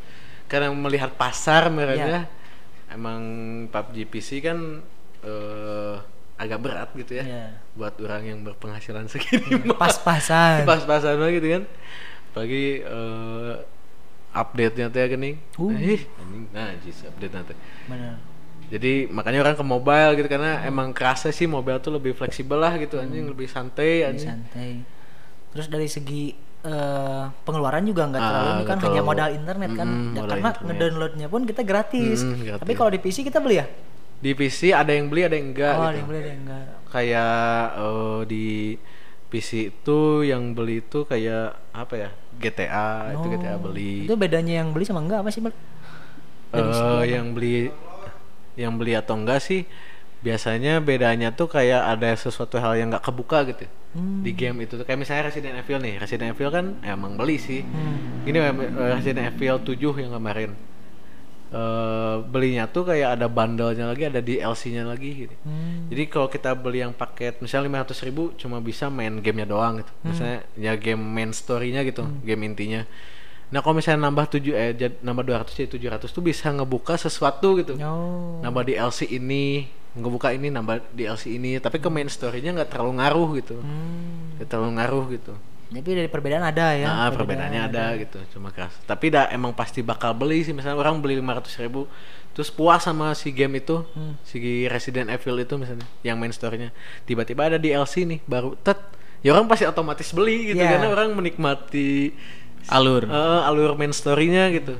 [0.47, 2.21] Karena melihat pasar mereka Iya.
[2.91, 3.21] Emang
[3.71, 4.83] PUBG PC kan
[5.23, 5.95] eh,
[6.41, 7.23] agak berat gitu ya.
[7.23, 7.45] Iya.
[7.77, 9.77] Buat orang yang berpenghasilan segini mah.
[9.77, 10.65] Pas-pasan.
[10.69, 11.63] pas-pasan banget gitu kan
[12.31, 13.53] pagi eh
[14.31, 15.75] update-nya teh gini Uh.
[15.75, 17.51] eh anjing nah jis update nanti
[17.91, 18.15] Bener.
[18.71, 22.79] jadi makanya orang ke mobile gitu karena emang kerasa sih mobile tuh lebih fleksibel lah
[22.79, 24.71] gitu anjing lebih santai Lebih anjing santai.
[25.51, 26.31] Terus dari segi
[26.63, 29.87] eh, pengeluaran juga nggak Ah, terlalu ini kan hanya modal internet kan.
[29.87, 30.65] Ya, modal karena internet.
[30.67, 32.17] ngedownloadnya pun kita gratis.
[32.21, 32.61] Mm, gratis.
[32.61, 33.67] Tapi kalau di PC kita beli ya?
[34.21, 36.41] di PC ada yang beli ada yang enggak oh, gitu ada yang beli ada yang
[36.45, 36.65] enggak.
[36.87, 37.33] kayak
[37.75, 38.45] eh, di
[39.25, 44.61] PC itu yang beli itu kayak apa ya GTA itu GTA Oh, beli Itu bedanya
[44.61, 45.49] yang beli sama enggak apa sih, eh
[46.53, 47.01] apa?
[47.01, 47.73] yang beli
[48.53, 49.65] yang beli atau enggak sih
[50.21, 54.23] biasanya bedanya tuh kayak ada sesuatu hal yang nggak kebuka gitu Hmm.
[54.23, 58.23] di game itu kayak misalnya Resident Evil nih Resident Evil kan emang beli sih Hmm.
[58.23, 58.53] gini eh,
[58.93, 60.55] Resident Evil 7 yang kemarin
[61.51, 65.91] eh belinya tuh kayak ada bundlenya lagi ada DLC-nya lagi gitu Hmm.
[65.91, 69.91] jadi kalau kita beli yang paket misalnya 500 ribu cuma bisa main gamenya doang gitu.
[70.01, 72.87] Misalnya ya game main story-nya gitu, game intinya.
[73.51, 77.59] Nah kalau misalnya nambah 7 eh jad- nambah 200 jadi 700 tuh bisa ngebuka sesuatu
[77.59, 77.75] gitu.
[77.77, 78.39] Oh.
[78.39, 83.29] Nambah DLC ini, ngebuka ini nambah DLC ini, tapi ke main story-nya nggak terlalu ngaruh
[83.37, 83.55] gitu.
[83.59, 84.39] Hmm.
[84.39, 85.33] Nggak terlalu ngaruh gitu.
[85.71, 86.83] Tapi dari perbedaan ada ya.
[86.85, 88.75] nah, perbedaannya ada gitu, cuma keras.
[88.83, 91.87] Tapi dah emang pasti bakal beli sih misalnya orang beli 500 ribu
[92.31, 94.15] terus puas sama si game itu, Hmm.
[94.23, 96.71] si Resident Evil itu misalnya, yang main story-nya.
[97.03, 98.79] Tiba-tiba ada DLC nih baru tet,
[99.19, 100.75] ya orang pasti otomatis beli gitu Iya.
[100.75, 102.15] karena orang menikmati
[102.67, 103.03] Alur.
[103.03, 104.75] eh, alur main story-nya gitu.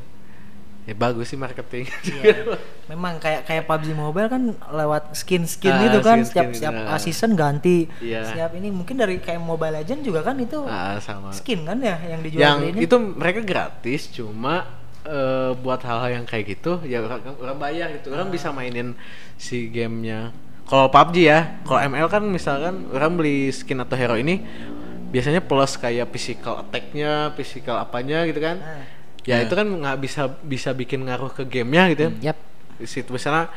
[0.82, 1.86] Ya bagus sih marketing.
[2.04, 2.58] Iya.
[2.88, 7.04] Memang kayak kayak PUBG Mobile kan lewat skin-skin Ah, gitu kan skin-skin setiap setiap gitu.
[7.06, 7.86] season ganti.
[8.00, 8.26] Iya.
[8.26, 11.30] Setiap ini mungkin dari kayak Mobile Legend juga kan itu Ah, sama.
[11.30, 12.82] skin kan ya yang dijual yang belinya.
[12.82, 14.65] itu mereka gratis cuma
[15.02, 18.94] eh, buat hal-hal yang kayak gitu ya orang, orang bayar gitu orang bisa mainin
[19.36, 20.30] si gamenya
[20.63, 24.46] kalau PUBG ya kalau ML kan misalkan orang beli skin atau hero ini
[25.10, 28.86] biasanya plus kayak physical attack-nya physical apanya gitu kan Ah.
[29.23, 32.38] Ya itu kan nggak bisa bisa bikin ngaruh ke gamenya gitu ya Yap.
[32.84, 33.53] situ misalnya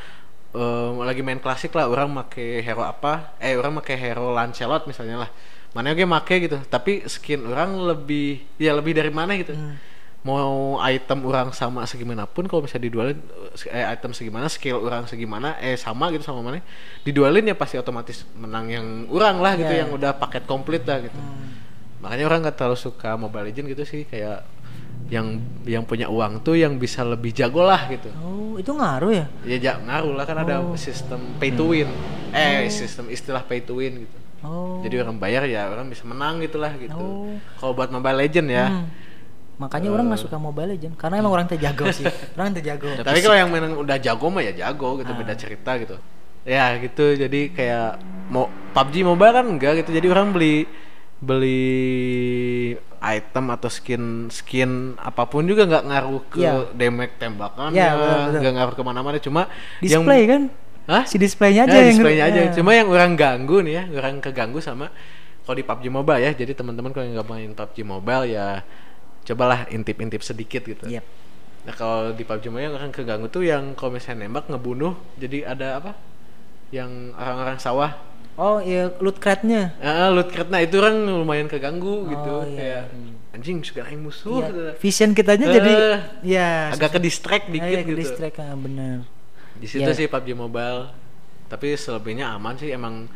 [0.52, 5.24] eh, lagi main klasik lah orang make hero apa eh orang make hero Lancelot misalnya
[5.24, 5.30] lah
[5.72, 9.74] mana gue make gitu tapi skin orang lebih ya lebih dari mana gitu Hmm.
[10.24, 13.18] mau item orang sama segimanapun kalau misalnya didualin
[13.68, 16.64] eh, item segimana skill orang segimana eh sama gitu sama mana
[17.02, 19.84] didualin ya pasti otomatis menang yang orang lah gitu Ya.
[19.84, 21.60] yang udah paket komplit lah gitu Hmm.
[22.00, 24.44] makanya orang nggak terlalu suka Mobile Legend gitu sih kayak
[25.06, 29.26] yang yang punya uang tuh yang bisa lebih jago lah gitu Oh, itu ngaruh ya?
[29.44, 30.72] ya ja, ngaruh lah kan ada Oh.
[30.74, 31.88] sistem pay to win
[32.30, 34.80] eh sistem istilah pay to win gitu Oh.
[34.80, 37.36] jadi orang bayar ya orang bisa menang gitulah gitu Oh.
[37.56, 38.86] kalau buat Mobile Legend ya Hmm.
[39.54, 42.02] Makanya orang nggak suka Mobile Legend karena emang orang terjago sih.
[42.34, 42.90] Orang terjago.
[42.98, 45.16] tapi kalau yang memang udah jago mah ya jago gitu Ah.
[45.16, 45.94] beda cerita gitu
[46.42, 47.88] ya gitu jadi kayak
[48.28, 50.66] mau PUBG Mobile kan enggak gitu jadi orang beli
[51.18, 56.52] beli item atau skin skin apa pun juga nggak ngaruh ke Iya.
[56.72, 58.40] damage tembakannya Iya, betul, betul.
[58.40, 59.42] nggak ngaruh ke mana-mana cuma
[59.78, 60.42] Display yang kan?
[60.84, 61.04] Hah?
[61.08, 62.40] Si displaynya aja Ya, yang displaynya aja.
[62.44, 62.50] Ya.
[62.52, 64.92] Cuma yang orang ganggu nih ya, orang keganggu sama
[65.44, 66.30] kalau di PUBG Mobile ya.
[66.32, 68.60] Jadi teman-teman kalau nggak main PUBG Mobile ya
[69.24, 70.84] cobalah intip-intip sedikit gitu.
[70.84, 71.04] Yep.
[71.64, 75.56] Nah kalau di PUBG Mobile yang orang keganggu tuh yang kalau misalnya nembak ngebunuh, jadi
[75.56, 75.92] ada apa?
[76.68, 77.92] Yang orang-orang sawah.
[78.34, 79.78] Oh, iya loot crate-nya.
[79.78, 80.48] Ah, loot crate.
[80.48, 82.32] Nah itu orang lumayan keganggu gitu.
[82.32, 82.56] Oh, iya.
[82.56, 82.82] Kayak
[83.30, 84.38] anjing suka aing musuh.
[84.38, 84.46] Iya.
[84.48, 84.62] gitu.
[84.80, 85.72] Vision kitanya Eh, jadi
[86.24, 88.00] ya Agak ke distract Ya, dikit ya, ke gitu.
[88.00, 88.96] distract, ah, bener.
[89.54, 89.94] di situ Ya.
[89.94, 90.90] sih PUBG Mobile
[91.46, 93.06] tapi selebihnya aman sih emang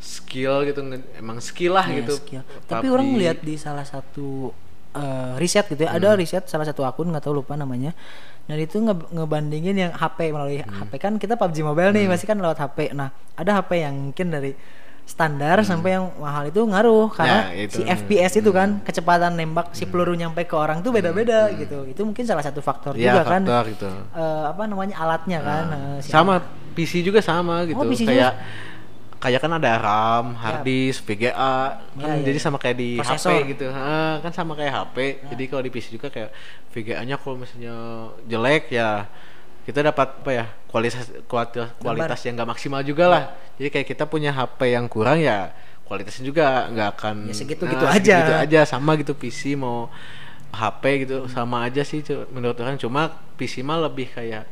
[0.00, 0.80] skill gitu
[1.14, 2.40] emang skill lah Ya, gitu skill.
[2.64, 4.48] Tapi orang lihat di salah satu
[4.94, 5.98] eh, riset gitu ya, Hmm.
[5.98, 7.92] ada riset salah satu akun nggak tahu lupa namanya.
[8.44, 10.84] Dan itu nge- ngebandingin yang HP melalui Hmm.
[10.84, 12.92] HP kan kita PUBG Mobile nih masih kan lewat HP.
[12.92, 14.52] Nah, ada HP yang mungkin dari
[15.02, 17.50] standar sampai yang mahal itu ngaruh karena Hmm.
[17.50, 17.74] Ya, itu.
[17.74, 21.84] si FPS itu kan kecepatan nembak si peluru nyampe ke orang tuh beda-beda gitu.
[21.84, 23.42] Itu mungkin salah satu faktor ya juga kan.
[23.42, 25.64] faktor gitu Eh, apa namanya alatnya kan.
[25.70, 26.40] eh, si sama
[26.72, 28.30] PC juga sama gitu Oh, PC kayak juga?
[29.24, 32.44] Kayak kan ada RAM, hard disk, VGA kan Ya, ya, jadi ya.
[32.44, 33.32] sama kayak di Prosesor.
[33.32, 33.66] HP gitu.
[33.72, 34.96] Ha, kan sama kayak HP.
[35.32, 36.28] Jadi kalau di PC juga kayak
[36.70, 37.74] VGA-nya kalau misalnya
[38.22, 39.08] jelek ya
[39.64, 43.24] kita dapat apa ya kualitas kualitas kualitas yang nggak maksimal juga lah.
[43.56, 47.96] Jadi kayak kita punya HP yang kurang ya kualitasnya juga nggak akan Ya, segitu-gitu nah,
[47.96, 48.16] aja.
[48.20, 48.60] segitu aja.
[48.68, 49.88] Sama gitu PC mau
[50.52, 52.76] HP gitu sama aja sih menurut orang.
[52.76, 54.44] Cuma PC mah lebih kayak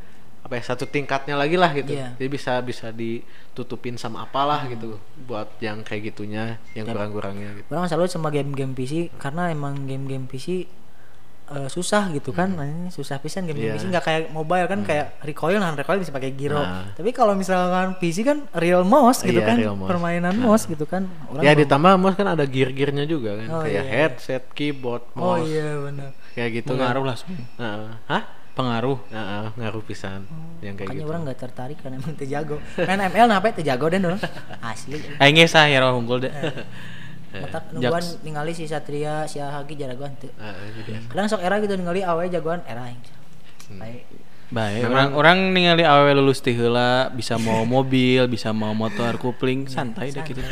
[0.42, 2.18] apa ya satu tingkatnya lagi lah gitu Iya.
[2.18, 7.86] jadi bisa bisa ditutupin sama apalah gitu buat yang kayak gitunya yang kurang-kurangnya gitu Orang
[7.86, 10.66] selalu sama game-game PC karena emang game-game PC
[11.44, 13.76] eh, susah gitu kan, Nah, susah pisan game-game Hmm.
[13.76, 13.82] Iya.
[13.82, 16.56] PC nggak kayak mobile kan kayak recoil, nah recoil bisa pakai gyro.
[16.56, 16.90] Nah.
[16.90, 19.90] Tapi kalau misalkan PC kan real mouse gitu Iya, kan, real mouse.
[19.90, 20.48] permainan Nah.
[20.48, 21.06] mouse gitu kan.
[21.28, 23.82] Orang ya ditambah mouse kan ada gear-gearnya juga kan Oh, kayak iya.
[23.84, 26.10] headset keyboard Oh mouse iya benar.
[26.32, 27.44] kayak gitu Pengaruh kan lah semua.
[27.58, 27.90] Heeh.
[28.08, 28.22] hah
[28.52, 28.98] Pengaruh.
[29.08, 30.28] Heeh, ngaruh pisan
[30.60, 32.56] yang kayak Makanya gitu orang nggak tertarik karena emang terjago.
[32.76, 34.20] Main ML nah apa terjago dan orang
[34.60, 35.00] asli.
[35.18, 36.32] Aing ge sah ya unggul deh.
[37.32, 37.72] Matak Jaks.
[37.72, 40.28] nungguan ningali si Satria, si Hagi jagoan teu.
[40.36, 43.00] Heeh, jadi Kadang sok era gitu ningali awe jagoan era aing.
[43.72, 43.80] Hmm.
[43.80, 44.04] Baik.
[44.52, 50.12] Baik, orang orang ningali awewe lulus heula bisa mau mobil, bisa mau motor kupling, santai
[50.12, 50.44] deh gitu.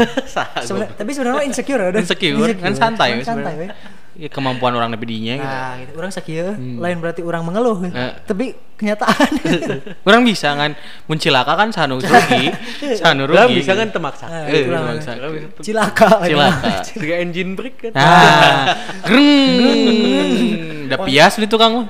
[1.00, 2.00] Tapi sebenarnya insecure ya udah.
[2.00, 3.68] Insecure, kan santai we santai we.
[3.68, 3.99] sebenarnya.
[4.20, 5.48] Ya, kemampuan orang lebih dinya gitu.
[5.48, 5.92] Nah, gitu.
[5.96, 7.80] orang sakit lain berarti orang mengeluh.
[7.82, 8.12] Eh.
[8.20, 9.30] Tapi kenyataan.
[10.08, 10.72] Orang bisa kan
[11.04, 12.48] mencilaka kan sanu rugi,
[13.00, 13.36] sanu rugi.
[13.36, 14.80] Lah bisa kan temaksa Nah, Eh, itulah.
[14.86, 15.10] maksa.
[15.58, 16.08] Cilaka.
[16.22, 16.74] Cilaka.
[16.92, 20.86] Tiga engine brake kan Ah, greng.
[20.86, 21.88] Udah pias nih tukang.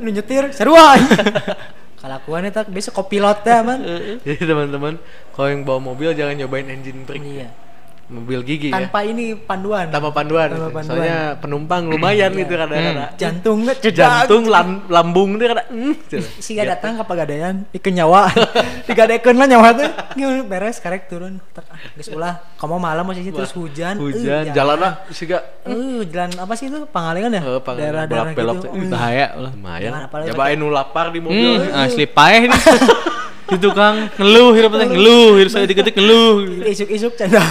[0.00, 0.96] Nu nyetir sarua.
[1.96, 3.80] Kalakuan eta biasa kopilot teh man.
[4.24, 4.96] jadi teman-teman
[5.30, 7.48] kalau yang bawa mobil jangan nyobain engine brake Iya.
[8.10, 9.86] Mobil gigi ya Tanpa ini panduan.
[9.86, 10.84] tanpa panduan, Tanpa panduan.
[10.84, 12.40] soalnya penumpang lumayan Iya.
[12.40, 13.94] gitu kadang-kadang Jantungnya cedak.
[14.26, 16.18] jantung lam- lambung dia kada mm, gitu.
[16.36, 18.26] si gak datang ke pagadean di nyawa
[18.90, 23.30] digadekeun lah nyawa teh Ngeun, beres karek turun tak ah, geus ulah kamu malam masih
[23.30, 27.40] terus hujan hujan Eh, jalan lah sih gak Eh, jalan apa sih itu Pangalengan ya?
[27.40, 28.66] Eh, Pangalengan, Daerah-daerah belok-belok gitu.
[28.66, 28.70] tuh.
[28.76, 29.52] Eh, Bahaya lah.
[29.52, 29.90] lumayan
[30.26, 32.52] cobain nu lapar di mobil Hmm, asli paeh nih.
[33.46, 36.62] Di tukang ngeluh hirup teh ngeluh, hirup saya diketik ngeluh.
[36.62, 37.42] Isuk-isuk canda.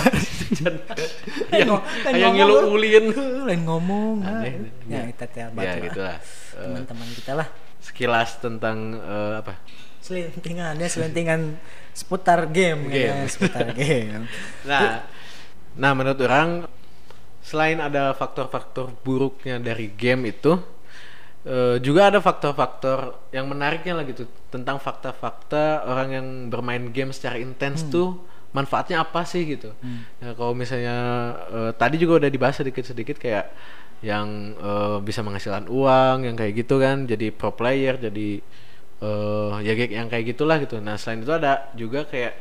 [1.53, 3.05] yang Lain yang ngilu ulin
[3.45, 4.25] Lain ngomong.
[4.25, 4.41] nah.
[4.41, 4.73] Aneh.
[4.89, 6.17] Ya, kita teh ya gitu lah.
[6.17, 6.19] lah
[6.57, 7.47] Eh, Teman-teman kita lah.
[7.79, 9.53] sekilas tentang eh, apa
[9.99, 11.59] Selintingan ya selintingan
[11.93, 13.07] seputar game, Game.
[13.07, 14.25] ya, seputar game.
[14.65, 15.03] Nah,
[15.75, 16.65] nah menurut orang
[17.43, 20.57] selain ada faktor-faktor buruknya dari game itu,
[21.45, 27.37] eh, juga ada faktor-faktor yang menariknya lah gitu tentang fakta-fakta orang yang bermain game secara
[27.37, 28.17] intens tuh
[28.49, 29.69] manfaatnya apa sih gitu.
[30.21, 30.97] Nah, kalau misalnya
[31.53, 33.45] eh, tadi juga udah dibahas sedikit-sedikit kayak
[34.01, 38.41] yang eh, bisa menghasilkan uang, yang kayak gitu kan, jadi pro player, jadi
[38.99, 40.81] eh ya kayak yang kayak gitulah gitu.
[40.83, 42.35] Nah selain itu ada juga kayak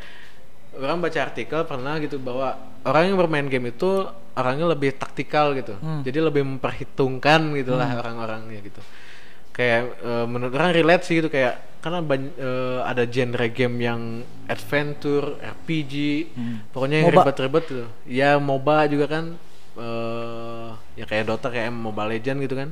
[0.78, 5.76] orang baca artikel pernah gitu bahwa orang yang bermain game itu orangnya lebih taktikal gitu.
[6.02, 8.82] Jadi lebih memperhitungkan gitulah orang-orangnya gitu.
[9.54, 14.00] Kayak eh, menurut orang relate sih gitu kayak karena ban- eh, ada genre game yang
[14.46, 15.94] adventure, RPG,
[16.70, 17.22] pokoknya yang MOBA.
[17.22, 17.86] ribet-ribet gitu.
[18.04, 19.24] Ya MOBA juga kan
[19.78, 22.68] eh ya kayak Dota kayak Mobile Legend gitu kan.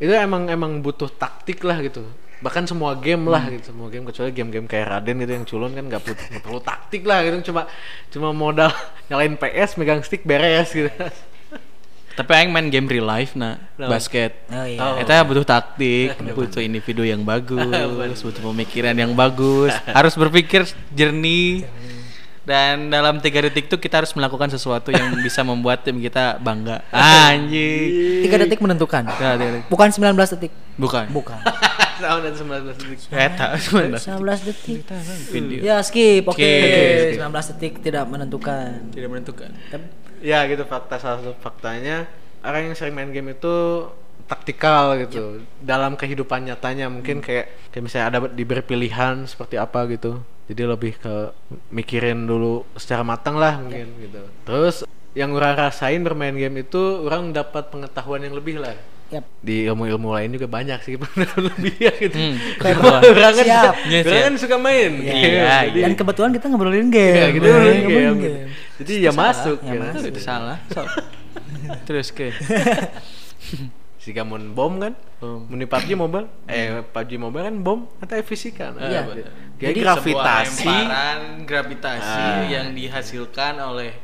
[0.00, 2.02] Itu emang emang butuh taktik lah gitu.
[2.42, 5.84] Bahkan semua game lah gitu semua game kecuali game-game kayak Raden gitu yang culun kan
[5.86, 7.52] nggak perlu nggak perlu taktik lah gitu.
[7.52, 7.70] Cuma
[8.10, 8.72] cuma modal
[9.12, 10.90] nyalain PS megang stick beres gitu
[12.12, 13.88] Tapi aing main game real life nah, No.
[13.88, 14.44] basket.
[14.52, 14.78] Oh iya.
[14.80, 15.00] Oh.
[15.00, 21.64] Eta butuh taktik, butuh individu yang bagus, butuh pemikiran yang bagus, harus berpikir jernih.
[22.42, 26.82] Dan dalam tiga detik itu kita harus melakukan sesuatu yang bisa membuat tim kita bangga.
[26.90, 28.26] Anjing.
[28.26, 29.06] Tiga detik menentukan.
[29.06, 29.70] Tiga detik.
[29.70, 30.52] Bukan 19 detik.
[30.74, 31.06] Bukan.
[31.14, 31.38] Bukan.
[32.02, 34.18] tahun dan 19 detik Eta sebenarnya.
[34.18, 34.80] 19 detik.
[35.30, 35.60] Video.
[35.62, 36.26] Ya skip.
[36.26, 36.42] Oke.
[36.42, 37.30] Skip, skip.
[37.30, 38.90] 19 detik tidak menentukan.
[38.90, 39.50] Tidak menentukan.
[40.22, 42.06] Ya gitu fakta salah satu faktanya.
[42.42, 43.86] Orang yang sering main game itu
[44.30, 45.42] taktikal gitu.
[45.58, 50.22] Dalam kehidupan nyatanya mungkin kayak kayak misalnya ada diberi pilihan seperti apa gitu.
[50.46, 51.34] Jadi lebih ke
[51.74, 54.22] mikirin dulu secara matang lah mungkin gitu.
[54.46, 54.76] Terus
[55.12, 58.72] yang orang rasain bermain game itu orang dapat pengetahuan yang lebih lah
[59.12, 59.24] Yap.
[59.38, 60.96] di ilmu-ilmu lain juga banyak sih
[61.46, 62.36] lebih ya gitu Hmm.
[62.56, 63.74] Karena orang kan Siap.
[63.86, 65.28] Yes, orang kan suka main Iya, Jadi-
[65.74, 65.84] iya.
[65.84, 67.12] Dan kebetulan kita ngobrolin Iya, game.
[67.30, 68.38] gitu Nah, ngobrolin ngobrolin game, gitu.
[68.78, 69.82] Jadi ya masuk Ya gitu.
[69.86, 70.08] masuk.
[70.08, 70.56] Itu salah.
[70.66, 70.88] Sok.
[71.86, 72.26] Terus ke.
[73.98, 74.98] Si kamun bom kan?
[75.20, 75.46] Bom.
[75.46, 76.26] Muni PUBG mobile?
[76.44, 78.74] Eh PUBG mobile kan bom atau fisika?
[78.74, 79.02] Nah, Iya.
[79.62, 80.66] Jadi gravitasi,
[81.46, 82.42] gravitasi Ah.
[82.42, 83.94] yang dihasilkan oleh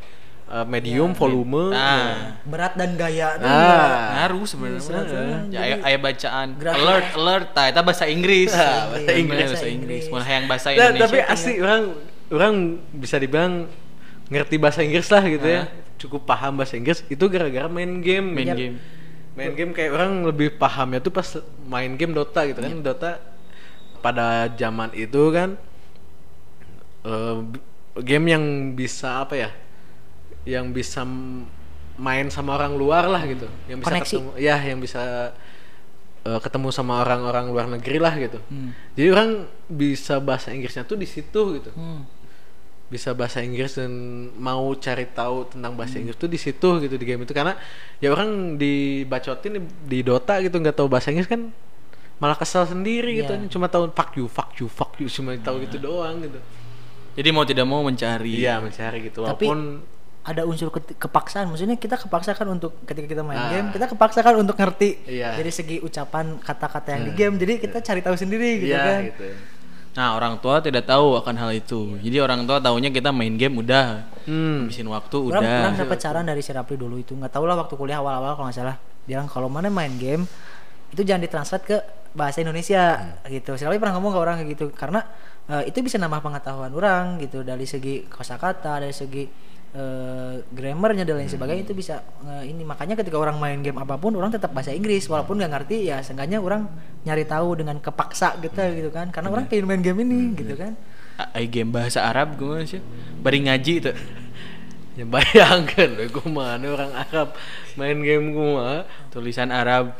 [0.49, 1.71] eh, medium, volume.
[1.71, 3.45] nah Berat dan gaya tuh.
[3.45, 4.25] Ah.
[4.25, 5.45] ngaruh sebenarnya.
[5.53, 6.81] Ya, aya, aya bacaan Grafik.
[6.81, 8.49] alert alert tah eta bahasa Inggris.
[8.51, 9.49] Ah, bahasa Inggris.
[9.53, 10.05] bahasa Inggris.
[10.09, 11.05] Malah yang bahasa Nah, Indonesia.
[11.05, 11.83] tapi asli orang
[12.29, 12.55] orang
[12.93, 13.53] bisa dibilang
[14.29, 15.63] ngerti bahasa Inggris lah gitu ya.
[15.65, 15.67] Ah.
[15.99, 18.29] Cukup paham bahasa Inggris itu gara-gara main game.
[18.33, 18.59] main gitu.
[18.59, 18.77] game.
[19.35, 21.27] Main game kayak orang lebih pahamnya tuh pas
[21.63, 22.73] main game Dota gitu kan.
[22.81, 23.11] Dota
[23.99, 25.59] pada zaman itu kan
[27.05, 27.37] eh,
[27.99, 29.51] game yang bisa apa ya?
[30.49, 31.05] Yang bisa
[31.99, 33.45] main sama orang luar lah gitu.
[33.69, 34.15] Yang bisa Koneksi.
[34.17, 35.03] ketemu ya yang bisa
[36.25, 38.39] eh, ketemu sama orang-orang luar negeri lah gitu.
[38.49, 38.73] Hmm.
[38.97, 39.31] Jadi orang
[39.67, 41.71] bisa bahasa Inggrisnya tuh di situ gitu.
[41.75, 42.09] Hmm.
[42.89, 43.93] Bisa bahasa Inggris dan
[44.35, 46.09] mau cari tahu tentang bahasa Hmm.
[46.09, 47.53] Inggris tuh di situ gitu di game itu karena
[47.99, 51.53] ya orang dibacotin di, di Dota gitu nggak tahu bahasa Inggris kan
[52.17, 53.47] malah kesel sendiri gitu Iya.
[53.47, 56.41] cuma tahu fuck you fuck you fuck you cuma tahu gitu doang gitu.
[57.15, 58.41] Jadi mau tidak mau mencari.
[58.41, 59.59] Iya mencari gitu Tapi walaupun
[60.21, 61.47] ada unsur ke- kepaksaan.
[61.47, 63.49] Maksudnya kita kepaksakan untuk ketika kita main Ah.
[63.51, 65.35] game, kita kepaksakan untuk ngerti Iya.
[65.35, 67.35] dari segi ucapan kata-kata yang di game.
[67.37, 69.01] Jadi kita cari tahu sendiri gitu iya kan.
[69.09, 69.25] gitu.
[69.89, 71.97] Nah, orang tua tidak tahu akan hal itu.
[71.99, 74.05] Jadi orang tua tahunya kita main game udah.
[74.29, 74.69] Hmm.
[74.69, 75.59] Habisin waktu Orang, udah.
[75.65, 78.47] orang dapat saran dari si Rapli dulu itu nggak tahu lah waktu kuliah awal-awal kalau
[78.47, 80.29] nggak salah bilang kalau mana main game
[80.89, 81.77] itu jangan ditranslate ke
[82.13, 83.57] bahasa Indonesia gitu.
[83.57, 85.01] Si Rapli pernah ngomong ke orang kayak gitu karena
[85.49, 89.25] eh, itu bisa nambah pengetahuan orang gitu dari segi kosakata, dari segi
[89.75, 92.63] eh, grammarnya dan lain sebagainya itu bisa eh, ini.
[92.63, 95.09] Makanya ketika orang main game apa pun orang tetap bahasa Inggris.
[95.09, 96.69] Walaupun nggak ngerti ya seenggaknya orang
[97.05, 99.11] nyari tahu dengan kepaksa gitu gitu kan.
[99.13, 100.77] Karena orang pengen main game ini gitu kan.
[101.35, 102.81] Ai game bahasa Arab gue sih.
[103.21, 103.93] Bari ngaji itu.
[104.99, 107.39] Ya bayangkan we kumaha orang Arab
[107.79, 109.95] main game kumaha Tulisan Arab.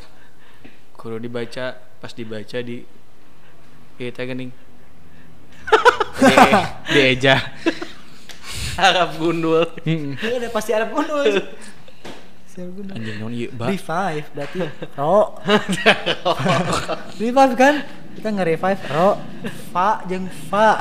[0.99, 2.83] Kudu dibaca, pas dibaca di
[3.99, 4.55] Iya geuning.
[6.23, 6.35] di,
[6.95, 7.35] dieja.
[8.79, 9.67] Arab gundul.
[9.83, 10.15] Heeh.
[10.15, 10.95] Ini udah pasti Arab
[12.71, 12.91] guna.
[12.91, 13.71] Anjing naon ieu, Ba?
[13.71, 14.59] revive berarti
[14.99, 15.39] ro
[17.23, 17.75] revive kan
[18.19, 19.15] kita nge-revive ro
[19.71, 20.75] fa jeung fa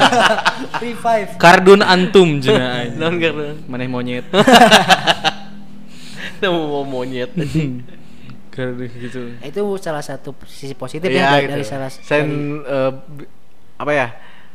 [0.80, 2.96] revive Kardun antum aing.
[3.00, 4.24] Non karena Maneh monyet.
[6.42, 7.28] mau monyet.
[8.48, 9.20] Kardun gitu.
[9.40, 11.52] itu salah satu sisi positif Iya, ya dari, gitu.
[11.52, 12.28] dari salah Selain
[12.64, 13.28] dari- b-
[13.76, 14.08] apa ya?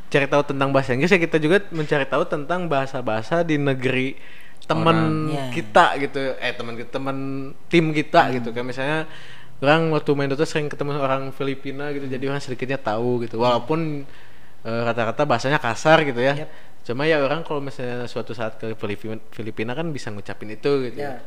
[0.08, 4.15] Cari tahu tentang bahasa Inggris ya kita juga mencari tahu tentang bahasa-bahasa di negeri
[4.63, 5.28] teman.
[5.32, 5.46] Iya.
[5.52, 6.20] kita gitu.
[6.39, 7.17] Eh teman kita, teman
[7.67, 8.52] tim kita gitu.
[8.52, 9.00] Kayak misalnya
[9.58, 14.06] orang waktu main Dota sering ketemu orang Filipina gitu jadi orang sedikitnya tahu gitu walaupun
[14.62, 16.50] eh, rata-rata bahasanya kasar gitu ya Yap.
[16.86, 21.02] cuma ya orang kalau misalnya suatu saat ke Filipina, Filipina kan bisa ngucapin itu gitu
[21.02, 21.26] ya Ya.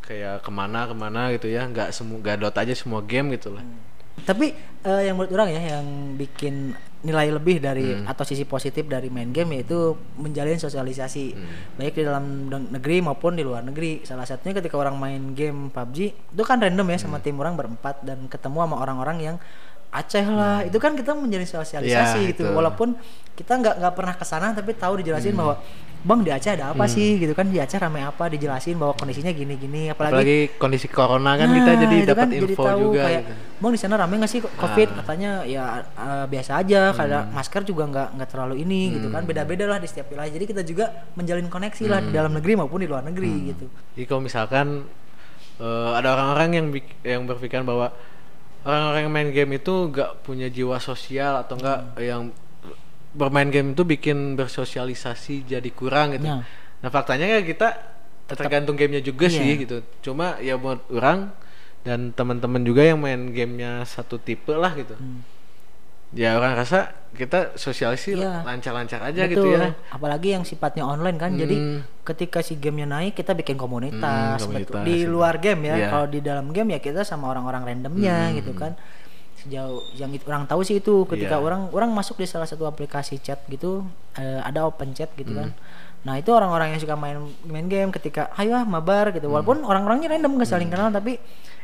[0.00, 3.52] kayak ke mana ke mana gitu ya nggak semua nggak Dota aja semua game gitu
[3.52, 3.60] lah
[4.24, 4.56] Tapi
[4.88, 5.86] eh, yang menurut orang ya yang
[6.16, 8.06] bikin nilai lebih dari Hmm.
[8.06, 11.50] atau sisi positif dari main game yaitu menjalin sosialisasi Hmm.
[11.74, 14.06] baik di dalam negeri maupun di luar negeri.
[14.06, 17.26] Salah satunya ketika orang main game PUBG itu kan random ya sama Hmm.
[17.26, 19.36] tim orang berempat dan ketemu sama orang-orang yang
[19.92, 21.84] Aceh lah, itu kan kita menjalin sosialisasi
[22.16, 22.24] Hmm.
[22.24, 22.42] Ya, gitu.
[22.42, 22.50] itu.
[22.50, 22.96] Walaupun
[23.32, 25.40] kita nggak nggak pernah ke sana tapi tahu dijelasin Hmm.
[25.44, 25.54] bahwa
[26.02, 29.30] Bang di Aceh ada apa sih gitu kan di Aceh rame apa dijelasin bahwa kondisinya
[29.30, 32.80] gini-gini apalagi apalagi kondisi corona kan kita Nah, jadi itu dapat kan jadi info tahu
[32.82, 33.32] juga kayak gitu.
[33.62, 34.94] bang di sana rame nggak sih covid Ah.
[34.98, 37.30] katanya ya eh, biasa aja karena Hmm.
[37.32, 40.62] masker juga nggak nggak terlalu ini gitu kan beda-beda lah di setiap wilayah jadi kita
[40.64, 42.08] juga menjalin koneksi lah Hmm.
[42.08, 44.66] di dalam negeri maupun di luar negeri gitu Jadi kalau misalkan
[45.56, 46.66] eh, ada orang-orang yang
[47.04, 47.94] yang berpikiran bahwa
[48.62, 51.98] orang-orang yang main game itu nggak punya jiwa sosial atau enggak Hmm.
[51.98, 52.22] yang
[53.12, 56.24] bermain game itu bikin bersosialisasi jadi kurang gitu.
[56.24, 56.42] Nah.
[56.80, 57.76] Nah, faktanya ya kita
[58.26, 59.36] tergantung gamenya juga Iya.
[59.36, 59.76] sih gitu.
[60.00, 61.28] Cuma ya buat orang
[61.82, 64.94] dan teman-teman juga yang main gamenya satu tipe lah gitu.
[64.94, 65.20] Hmm.
[66.12, 68.40] Ya orang rasa kita sosialisasi Iya.
[68.42, 69.32] lancar-lancar aja Betul.
[69.32, 69.72] gitu ya.
[69.88, 71.80] apalagi yang sifatnya online kan jadi Hmm.
[72.02, 74.00] ketika si gamenya naik kita bikin komunitas,
[74.40, 74.72] Hmm, betul.
[74.72, 75.08] komunitas, di gitu.
[75.10, 75.88] luar game ya Iya.
[75.88, 78.36] kalau di dalam game ya kita sama orang-orang randomnya Hmm.
[78.38, 78.72] gitu kan
[79.38, 81.42] sejauh yang itu orang tahu sih itu ketika Iya.
[81.42, 85.48] orang orang masuk di salah satu aplikasi chat gitu eh, ada open chat gitu kan
[85.48, 85.60] Hmm.
[86.02, 89.36] nah itu orang-orang yang suka main main game ketika ayo ah mabar gitu Hmm.
[89.36, 91.20] walaupun orang-orangnya random nggak saling kenal tapi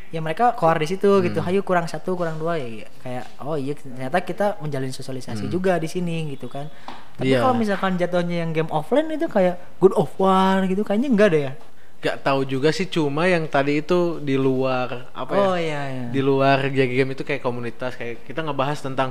[0.08, 1.20] ya mereka keluar di situ Hmm.
[1.22, 2.88] gitu ayo kurang satu kurang dua ya ya.
[2.98, 6.68] kayak oh iya ternyata kita menjalin sosialisasi juga di sini gitu kan
[7.14, 7.28] tapi Hmm.
[7.28, 7.38] Iya.
[7.40, 11.44] kalau misalkan jatuhnya yang game offline itu kayak good of war gitu kayaknya enggak deh
[11.44, 11.54] ya
[11.98, 15.40] Gak tahu juga sih cuma yang tadi itu di luar apa ya?
[15.42, 19.10] oh iya iya di luar game itu kayak komunitas kayak kita ngebahas tentang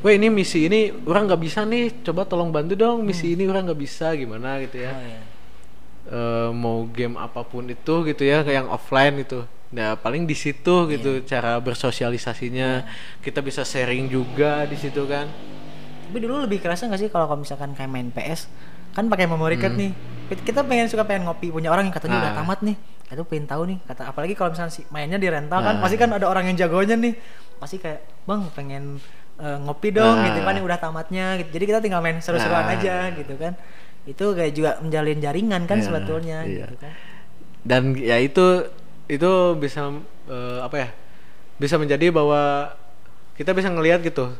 [0.00, 3.64] Weh ini misi ini orang nggak bisa nih coba tolong bantu dong misi ini orang
[3.66, 4.96] nggak bisa gimana gitu ya Hmm.
[4.96, 5.20] oh iya
[6.02, 10.34] Eh, mau game apa pun itu gitu ya kayak yang offline gitu nah paling di
[10.34, 11.26] situ gitu Iya.
[11.28, 12.82] cara bersosialisasinya
[13.20, 15.30] kita bisa sharing juga di situ kan
[16.04, 18.50] tapi dulu lebih kerasa nggak sih kalau kalau misalkan kayak main PS
[18.90, 19.94] kan pakai memory card nih
[20.30, 22.36] Kita- pengen suka pengen ngopi punya orang yang katanya udah Hmm.
[22.36, 22.46] Nah.
[22.46, 22.76] tamat nih
[23.10, 25.82] itu pengen tahu nih kata apalagi kalau misalnya si mainnya di rental kan Nah.
[25.82, 27.14] pasti kan ada orang yang jagonya nih
[27.56, 28.84] pasti kayak bang pengen
[29.36, 30.26] eh, ngopi dong Nah.
[30.26, 32.74] gitu kan yang udah tamatnya gitu jadi kita tinggal main seru-seruan Nah.
[32.74, 33.54] aja gitu kan
[34.02, 36.66] itu kayak juga menjalin jaringan kan Iya, sebetulnya iya.
[36.66, 36.92] gitu kan
[37.60, 38.66] dan ya itu
[39.10, 39.90] itu bisa
[40.30, 40.88] eh, apa ya
[41.58, 42.70] bisa menjadi bahwa
[43.34, 44.30] kita bisa ngelihat gitu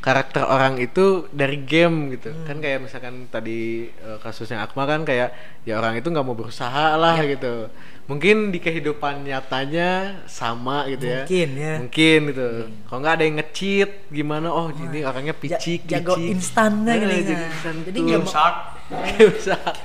[0.00, 2.32] karakter orang itu dari game gitu.
[2.48, 5.28] Kan kayak misalkan tadi eh, kasusnya Akma kan kayak
[5.62, 7.68] ya orang itu nggak mau berusaha lah gitu.
[8.08, 11.22] Mungkin di kehidupan nyatanya sama gitu ya.
[11.22, 11.74] Mungkin, ya.
[11.78, 12.48] mungkin gitu.
[12.88, 14.48] Kalau nggak ada yang ngecheat gimana?
[14.48, 16.32] Oh ini orangnya Ja- picik jago licik.
[16.32, 17.40] instannya Eh, kali jago ya.
[17.46, 18.56] instan Jadi game Shark.
[19.14, 19.76] Game shark.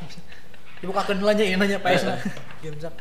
[0.82, 2.18] dibukakan dulu aja ini nanya PS lah.
[2.64, 2.94] Game sak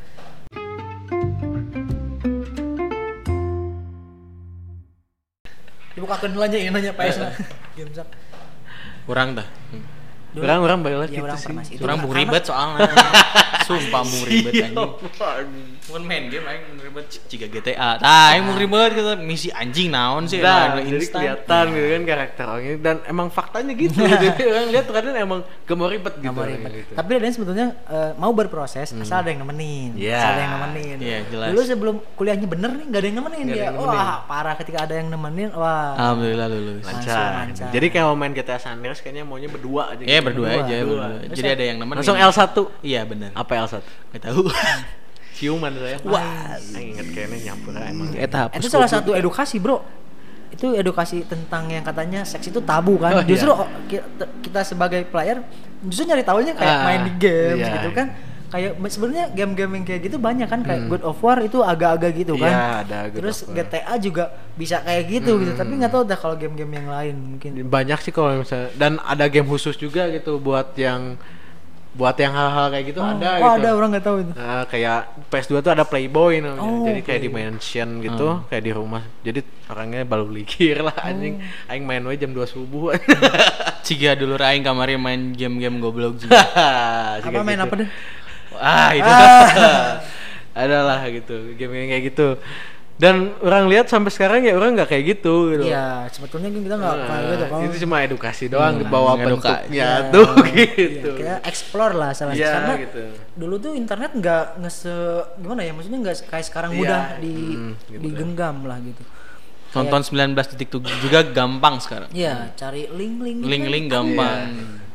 [5.94, 7.32] dibukakan aja ini nanya PS lah
[7.78, 8.08] game sak
[9.04, 9.44] Kurang dah.
[10.34, 11.74] Dulu- orang orang balik ya gitu orang sih.
[11.74, 12.90] Itu Orang bung ribet soalnya.
[13.64, 15.66] Sumpah bung ribet Iya, anjing.
[15.84, 17.96] Mun main game aing mun ribet ciga GTA.
[17.96, 21.20] Tah, aing mun ribet gitu misi anjing naon sih Nah, jadi instan.
[21.20, 23.94] kelihatan gitu kan karakter orangnya dan emang faktanya gitu
[24.24, 26.70] jadi orang lihat kadang emang gak mau ribet gitu, ribet.
[26.74, 26.92] gitu.
[26.94, 29.92] Tapi ada yang sebetulnya eh, mau berproses asal ada yang nemenin.
[29.94, 30.12] Iya.
[30.14, 30.96] Asal ada yang nemenin.
[30.98, 31.48] Iya, jelas.
[31.48, 33.56] Dulu sebelum kuliahnya bener nih nggak ada yang nemenin dia.
[33.62, 33.96] yang nemenin.
[33.96, 35.48] Wah parah ketika ada yang nemenin.
[35.52, 35.92] Wah.
[35.94, 36.82] Alhamdulillah lulus.
[36.82, 37.30] Lancar.
[37.44, 37.68] lancar.
[37.70, 40.02] Jadi kayak mau main GTA San Andreas kayaknya maunya berdua aja.
[40.24, 40.64] Iya berdua Berdua.
[40.64, 40.76] aja.
[40.80, 41.06] Berdua.
[41.20, 41.36] berdua.
[41.36, 41.98] Jadi ada yang nemenin.
[42.00, 42.48] Langsung L1.
[42.80, 43.30] Iya benar.
[43.32, 43.74] Apa L1?
[43.84, 44.42] Gak tahu.
[45.36, 45.96] Ciuman saya.
[46.02, 46.56] Wah.
[46.72, 48.08] Inget kayaknya nyampur emang.
[48.14, 49.82] Eta itu salah satu edukasi bro.
[50.48, 53.10] Itu edukasi tentang yang katanya seks itu tabu kan.
[53.10, 53.26] Oh, iya.
[53.26, 53.50] justru
[53.90, 55.42] te- kita sebagai player
[55.82, 57.74] justru nyari tahunya kayak Ah, main di game iya.
[57.76, 58.06] gitu kan.
[58.54, 62.38] Kayak sebenarnya game-game yang kayak gitu banyak kan kayak God of War itu agak-agak gitu
[62.38, 62.54] kan.
[62.54, 62.54] Hmm.
[62.54, 63.54] Iya, ada God Terus of War.
[63.66, 64.24] GTA juga
[64.54, 65.52] bisa kayak gitu gitu.
[65.58, 67.50] Tapi nggak tahu dah kalau game-game yang lain mungkin.
[67.66, 71.18] Banyak sih kalau misalnya dan ada game khusus juga gitu buat yang
[71.94, 73.54] buat yang hal-hal kayak gitu Oh, ada oh, gitu.
[73.62, 74.32] ada orang nggak tahu itu.
[74.34, 75.00] Nah, kayak
[75.30, 76.62] PS2 tuh ada Playboy namanya.
[76.66, 79.02] Oh, Jadi kayak di mansion gitu, kayak di rumah.
[79.22, 79.40] Jadi
[79.70, 81.38] orangnya baru likir lah anjing.
[81.38, 81.70] Oh.
[81.70, 82.98] Aing main wae jam 2 subuh.
[83.86, 86.34] Ciga dulu aing kamari main game-game goblok juga.
[87.26, 87.88] Apa main apa deh?
[88.56, 89.04] Ah, itu.
[89.04, 90.00] Ah.
[90.54, 92.28] Adalah gitu, game yang kayak gitu.
[92.94, 96.76] dan orang lihat sampai sekarang ya orang nggak kayak gitu gitu Iya, sebetulnya kan kita
[96.78, 97.58] nggak Nah, kayak gitu kan.
[97.60, 99.26] itu cuma edukasi doang bahwa edukasi.
[99.26, 99.66] bentuknya
[99.98, 100.12] Iya.
[100.14, 103.02] tuh Iya, gitu kita explore lah salah Iya, karena gitu.
[103.34, 104.94] dulu tuh internet nggak nggak se
[105.34, 107.98] gimana ya maksudnya nggak kayak sekarang Iya, mudah di mm, gitu.
[108.00, 109.02] digenggam lah gitu.
[109.74, 110.54] Nonton 19.7
[111.02, 112.06] juga gampang sekarang.
[112.14, 113.94] Iya, cari link-link gitu Link-link kan.
[114.06, 114.46] gampang.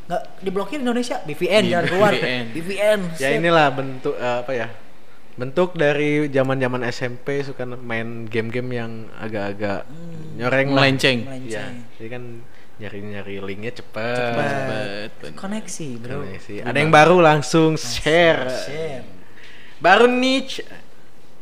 [0.09, 1.21] Nggak diblokir Indonesia.
[1.21, 2.11] VPN Iya, jangan keluar.
[2.11, 2.45] VPN.
[2.49, 4.67] VPN ya inilah bentuk eh, apa ya
[5.37, 9.85] bentuk dari zaman zaman SMP suka main game-game yang agak-agak
[10.35, 10.83] nyoreng lah.
[10.83, 11.23] Melenceng.
[11.45, 12.23] Ya jadi kan
[12.79, 15.09] nyari-nyari linknya cepet, Cepet.
[15.13, 15.31] Cepet.
[15.35, 16.23] koneksi bro.
[16.23, 16.53] Koneksi.
[16.63, 18.47] ada yang baru langsung share.
[18.49, 19.03] share.
[19.77, 20.65] Baru nih c-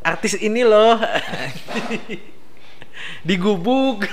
[0.03, 0.97] artis ini loh.
[3.23, 4.05] Digubuk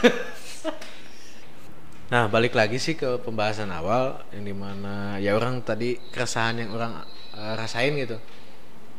[2.12, 6.70] nah balik lagi sih ke pembahasan awal yang di mana ya orang tadi keresahan yang
[6.76, 7.00] orang
[7.36, 8.20] eh, rasain gitu.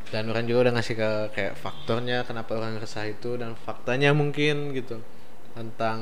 [0.05, 4.73] Dan orang juga udah ngasih ke kayak faktornya kenapa orang resah itu dan faktanya mungkin
[4.73, 5.01] gitu.
[5.57, 5.99] Tentang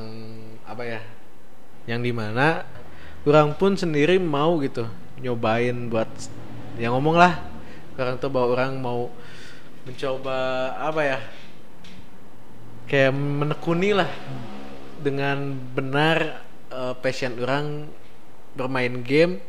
[0.67, 1.01] apa ya
[1.87, 2.63] yang di mana
[3.23, 4.87] orang pun sendiri mau gitu
[5.23, 6.09] nyobain buat
[6.79, 7.39] ya ngomong lah.
[7.95, 9.07] Orang tuh bahwa orang mau
[9.83, 11.19] mencoba apa ya
[12.87, 14.09] kayak menekuni lah
[15.03, 16.43] dengan benar
[16.73, 17.87] eh, passion orang
[18.57, 19.41] bermain game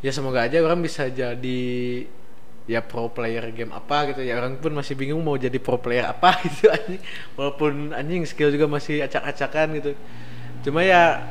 [0.00, 1.60] ya semoga aja orang bisa jadi
[2.70, 4.22] ya pro player game apa gitu.
[4.24, 7.00] Ya orang pun masih bingung mau jadi pro player apa gitu anjing.
[7.36, 9.92] Walaupun anjing skill juga masih acak-acakan gitu.
[10.68, 11.24] Cuma ya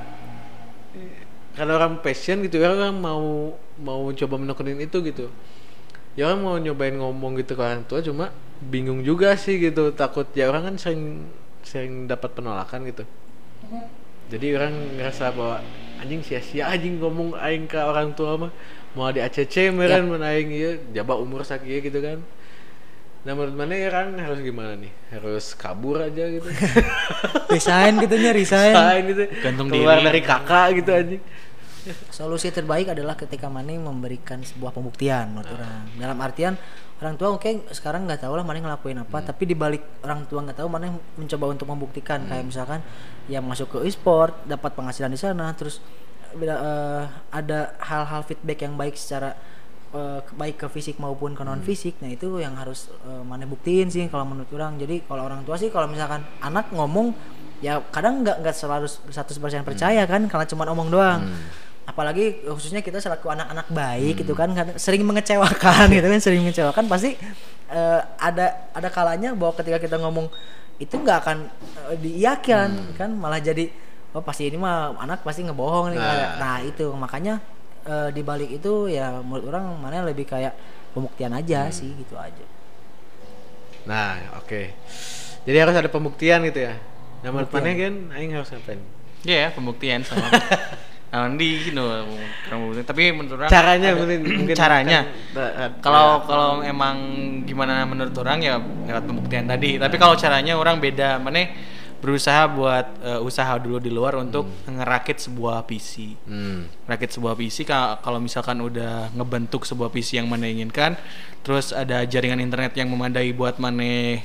[1.58, 5.32] kalau orang passion gitu ya orang mau mau coba menekunin itu gitu.
[6.18, 9.96] Ya orang mau nyobain ngomong gitu ke orang tua cuma bingung juga sih gitu.
[9.96, 11.30] Takut ya orang kan sering
[11.64, 13.04] sering dapat penolakan gitu
[14.30, 15.58] jadi orang ngerasa bahwa
[15.98, 18.52] anjing sia-sia anjing ngomong aing ke orang tua mah.
[18.94, 22.22] Mau di ACC meren mun aing ieu jaba umur sakieu gitu kan.
[23.26, 24.94] Nah menurut mana ya kan harus gimana nih?
[25.14, 26.46] Harus kabur aja gitu.
[27.54, 28.74] Resign gitunya resign.
[28.74, 29.24] Sain gitu.
[29.42, 30.06] Gantung keluar diri.
[30.08, 31.22] dari kakak gitu anjing
[32.10, 35.88] solusi terbaik adalah ketika Mane memberikan sebuah pembuktian menurut orang.
[35.96, 36.54] Dalam artian
[37.00, 40.58] orang tua oke sekarang nggak tahu lah Mane ngelakuin apa tapi dibalik orang tua nggak
[40.60, 42.28] tahu Mane mencoba untuk membuktikan.
[42.28, 42.80] Kayak misalkan
[43.26, 45.80] ya masuk ke e-sport dapat penghasilan di sana terus
[46.30, 47.04] bila eh,
[47.34, 49.34] ada hal-hal feedback yang baik secara
[49.90, 53.90] ke- baik ke fisik maupun ke non fisik nah itu yang harus eh, Mane buktiin
[53.90, 54.78] sih kalau menurut orang.
[54.78, 57.16] Jadi kalau orang tua sih kalau misalkan anak ngomong
[57.60, 61.28] ya kadang nggak nggak selalu 100% percaya kan karena cuma omong doang
[61.90, 66.86] apalagi khususnya kita selaku anak-anak baik gitu kan kadang sering mengecewakan gitu kan sering mengecewakan
[66.86, 67.18] pasti
[67.74, 70.30] eh, ada ada kalanya bahwa ketika kita ngomong
[70.78, 71.38] itu nggak akan
[71.90, 73.74] eh, diiyakan kan malah jadi
[74.14, 76.38] oh pasti ini mah anak pasti ngebohong nih Nah.
[76.38, 76.90] nah itu.
[76.94, 77.42] Makanya
[77.86, 80.54] eh, di balik itu ya menurut orang mana lebih kayak
[80.94, 82.46] pembuktian aja sih gitu aja.
[83.86, 84.74] Nah oke.
[85.46, 86.74] Jadi harus ada pembuktian gitu ya?
[87.26, 88.82] Nah menurut mana kan aing harus ngapain?
[89.28, 90.32] Iya ya, pembuktian sama.
[91.10, 92.06] Nah, di no,
[92.86, 95.00] tapi menurut orang caranya ada- mungkin, caranya.
[95.34, 96.98] Kan, eh, kalau kalau emang
[97.44, 99.82] gimana menurut orang ya lewat pembuktian tadi.
[99.82, 101.18] Tapi kalau caranya orang beda.
[101.18, 101.50] Mana
[102.00, 106.16] berusaha buat eh, usaha dulu di luar untuk ngerakit sebuah PC.
[106.24, 106.70] Hmm.
[106.86, 110.96] rakit sebuah PC ka- kalau misalkan udah ngebentuk sebuah PC yang mana inginkan
[111.42, 114.16] terus ada jaringan internet yang memadai buat mana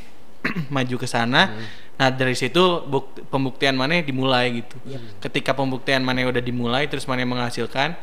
[0.75, 1.53] maju ke sana.
[1.95, 4.77] Nah dari situ buk- pembuktian mana dimulai gitu.
[5.21, 7.97] Ketika pembuktian mana udah dimulai terus mana menghasilkan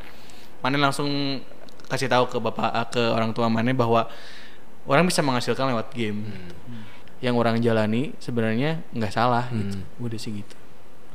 [0.61, 1.41] mana langsung
[1.89, 4.07] kasih tahu ke bapak eh, ke orang tua mana bahwa
[4.87, 6.55] orang bisa menghasilkan lewat game gitu.
[7.21, 9.77] yang orang jalani sebenarnya nggak salah gitu.
[9.99, 10.55] Udah sih gitu.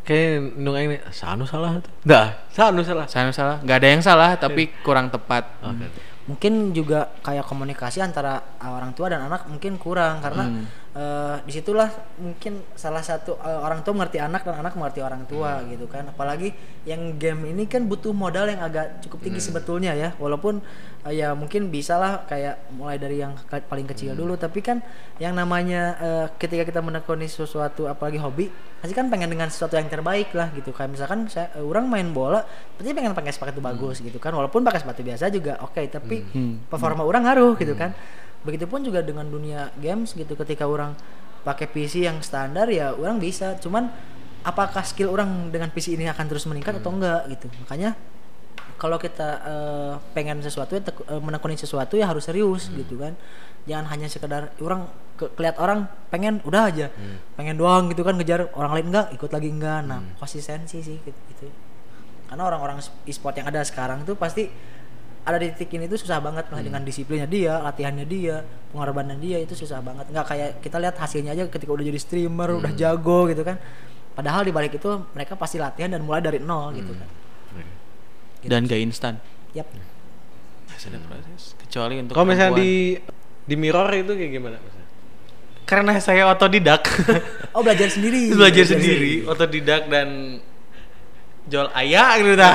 [0.06, 1.90] Kayak nung nih, sanu salah tuh.
[2.06, 3.10] Dah, sanu salah.
[3.10, 3.58] saya salah.
[3.58, 5.50] Nggak ada yang salah tapi kurang tepat.
[5.66, 6.14] Oke.
[6.26, 10.66] mungkin juga kayak komunikasi antara orang tua dan anak mungkin kurang karena
[10.96, 15.22] eh, di situlah mungkin salah satu eh, orang tua mengerti anak dan anak mengerti orang
[15.24, 16.08] tua gitu kan.
[16.08, 20.16] Apalagi yang game ini kan butuh modal yang agak cukup tinggi sebetulnya ya.
[20.16, 20.64] Walaupun
[21.04, 24.34] eh, ya mungkin bisa lah kayak mulai dari yang ke- paling kecil dulu.
[24.34, 24.80] Tapi kan
[25.20, 29.88] yang namanya eh, ketika kita menekuni sesuatu apalagi hobi pasti kan pengen dengan sesuatu yang
[29.88, 32.40] terbaik lah gitu kayak misalkan saya eh, orang main bola
[32.76, 34.32] pasti pengen pakai sepatu bagus gitu kan.
[34.32, 36.24] Walaupun pakai sepatu biasa juga oke tapi
[36.66, 37.92] performa orang ngaruh gitu kan
[38.46, 40.94] begitupun juga dengan dunia games gitu ketika orang
[41.42, 43.58] pakai PC yang standar ya orang bisa.
[43.58, 43.90] Cuman
[44.46, 47.50] apakah skill orang dengan PC ini akan terus meningkat atau enggak gitu.
[47.66, 47.98] Makanya
[48.78, 53.18] kalau kita eh, pengen sesuatu ya eh, menekuni sesuatu ya harus serius gitu kan.
[53.66, 54.86] Jangan hanya sekedar orang
[55.18, 56.86] ke, kelihat orang pengen udah aja
[57.34, 59.80] pengen doang gitu kan ngejar orang lain enggak ikut lagi enggak.
[59.86, 61.50] Nah konsistensi sih gitu, gitu.
[62.26, 64.50] karena orang-orang e-sport yang ada sekarang tuh pasti
[65.26, 69.42] ada di titik ini tuh susah banget lah dengan disiplinnya dia latihannya dia pengorbanan dia
[69.42, 70.06] itu susah banget.
[70.14, 73.58] Nggak kayak kita lihat hasilnya aja ketika udah jadi streamer udah jago gitu kan.
[74.14, 77.08] Padahal di balik itu mereka pasti latihan dan mulai dari nol gitu kan.
[78.46, 79.18] Dan gak instan.
[79.50, 79.66] yap.
[80.70, 81.58] Ada proses.
[81.58, 82.94] Kecuali untuk Kalau misalnya di
[83.42, 84.56] di mirror itu kayak gimana?
[84.62, 84.76] Mas?
[85.66, 86.86] karena saya otodidak.
[87.50, 88.30] oh belajar sendiri.
[88.38, 90.38] Belajar sendiri, otodidak dan
[91.46, 92.54] jual ayah gitu dah.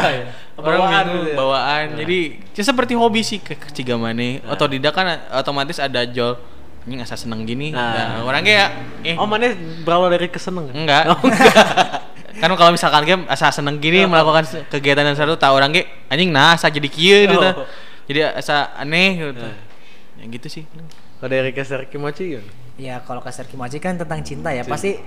[0.55, 1.35] Orang Bawaan gitu, gitu ya.
[1.35, 1.85] bawaan.
[1.95, 2.17] Jadi
[2.51, 4.43] ya seperti hobi sih ke ciga mana.
[4.47, 6.37] Otodidak kan otomatis ada jual
[6.83, 7.71] ini asa seneng gini.
[7.71, 8.19] Nah.
[8.19, 8.67] Nah, orang kayak
[9.01, 10.69] eh Oh, mana berawal dari keseneng?
[10.71, 11.07] enggak.
[12.41, 15.87] kan kalau misalkan game asa seneng gini melakukan se- kegiatan yang seru tahu orang kayak
[16.07, 17.37] anjing nah asa jadi kieu gitu.
[17.39, 17.67] Oh.
[18.05, 19.45] Jadi asa aneh gitu.
[20.17, 20.63] Ya gitu sih.
[21.17, 22.59] Kalau dari Keser Kimochi gimana?
[22.75, 24.97] ya kalau kasar kimaji kan tentang cinta ya pasti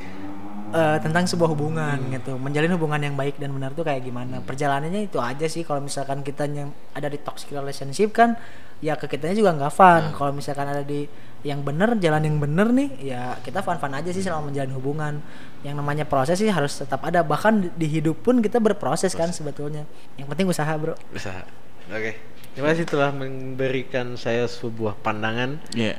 [0.74, 2.34] eh, tentang sebuah hubungan gitu.
[2.34, 4.42] Menjalin hubungan yang baik dan benar tuh kayak gimana?
[4.42, 5.62] Perjalanannya itu aja sih.
[5.62, 8.34] Kalau misalkan kita yang ada di toxic relationship kan
[8.82, 10.02] ya ke kitanya juga nggak fun.
[10.12, 11.06] Kalau misalkan ada di
[11.44, 15.14] yang bener jalan yang bener nih ya kita fun fun aja sih selama menjalin hubungan.
[15.62, 17.22] Yang namanya proses sih harus tetap ada.
[17.22, 19.86] Bahkan di- di hidup pun kita berproses kan sebetulnya.
[20.18, 20.98] Yang penting usaha bro.
[21.14, 21.46] Bisa.
[21.88, 22.18] Oke.
[22.54, 25.58] Terima kasih telah memberikan saya sebuah pandangan.
[25.74, 25.98] Ya.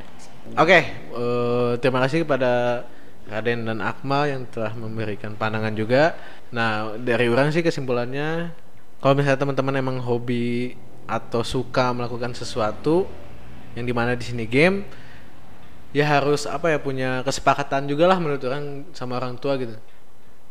[0.55, 2.85] Oke, eh, terima kasih kepada
[3.25, 6.13] Raden dan Akmal yang telah memberikan pandangan juga.
[6.53, 8.53] Nah, dari orang sih kesimpulannya,
[9.01, 10.77] kalau misalnya teman-teman emang hobi
[11.09, 13.05] atau suka melakukan sesuatu
[13.73, 14.85] yang di mana di sini game,
[15.89, 19.73] ya harus apa ya punya kesepakatan juga lah menurut orang sama orang tua gitu.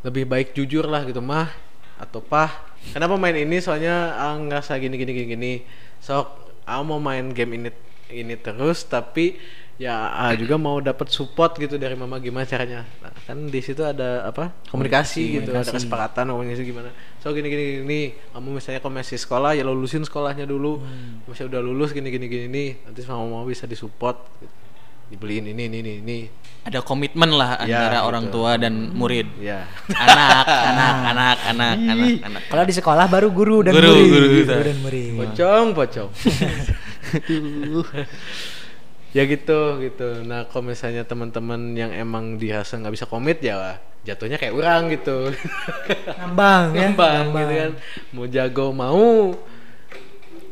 [0.03, 1.49] Lebih baik jujur lah gitu mah
[1.97, 2.75] atau pah.
[2.93, 3.63] Kenapa main ini?
[3.63, 5.53] Soalnya ah, ngerasa gini gini gini gini.
[6.03, 7.71] Sok, aku mau main game ini
[8.13, 9.41] ini terus tapi
[9.75, 12.87] ya ah, juga mau dapat support gitu dari mama gimana caranya.
[13.03, 16.91] Nah, kan di situ ada apa komunikasi, gitu ada kesepakatan komunikasi gimana.
[17.19, 18.01] So gini gini gini
[18.31, 20.79] kamu misalnya kalau masih sekolah ya lulusin sekolahnya dulu.
[21.27, 24.53] Misalnya udah lulus gini gini gini nih nanti sama mama bisa disupport gitu.
[25.05, 26.19] dibeliin ini ini ini ini.
[26.65, 28.09] Ada komitmen lah Ya, antara gitu.
[28.09, 29.29] orang tua dan murid.
[29.37, 29.69] ya.
[29.93, 32.43] Anak, anak, anak, anak, anak, anak.
[32.49, 34.07] kalau di sekolah baru guru dan Guru, murid.
[34.09, 34.37] guru, Guru.
[34.41, 34.53] Gitu.
[34.55, 35.11] dan murid.
[35.19, 36.09] Pocong pocong
[39.15, 40.27] ya gitu gitu.
[40.27, 44.91] Nah kalau misalnya teman-teman yang emang dirasa nggak bisa komit ya wah, jatuhnya kayak orang
[44.91, 45.31] gitu.
[46.19, 46.91] Ngambang ya?
[46.91, 47.73] Ngembang gitu kan.
[48.11, 49.07] Mau jago mau.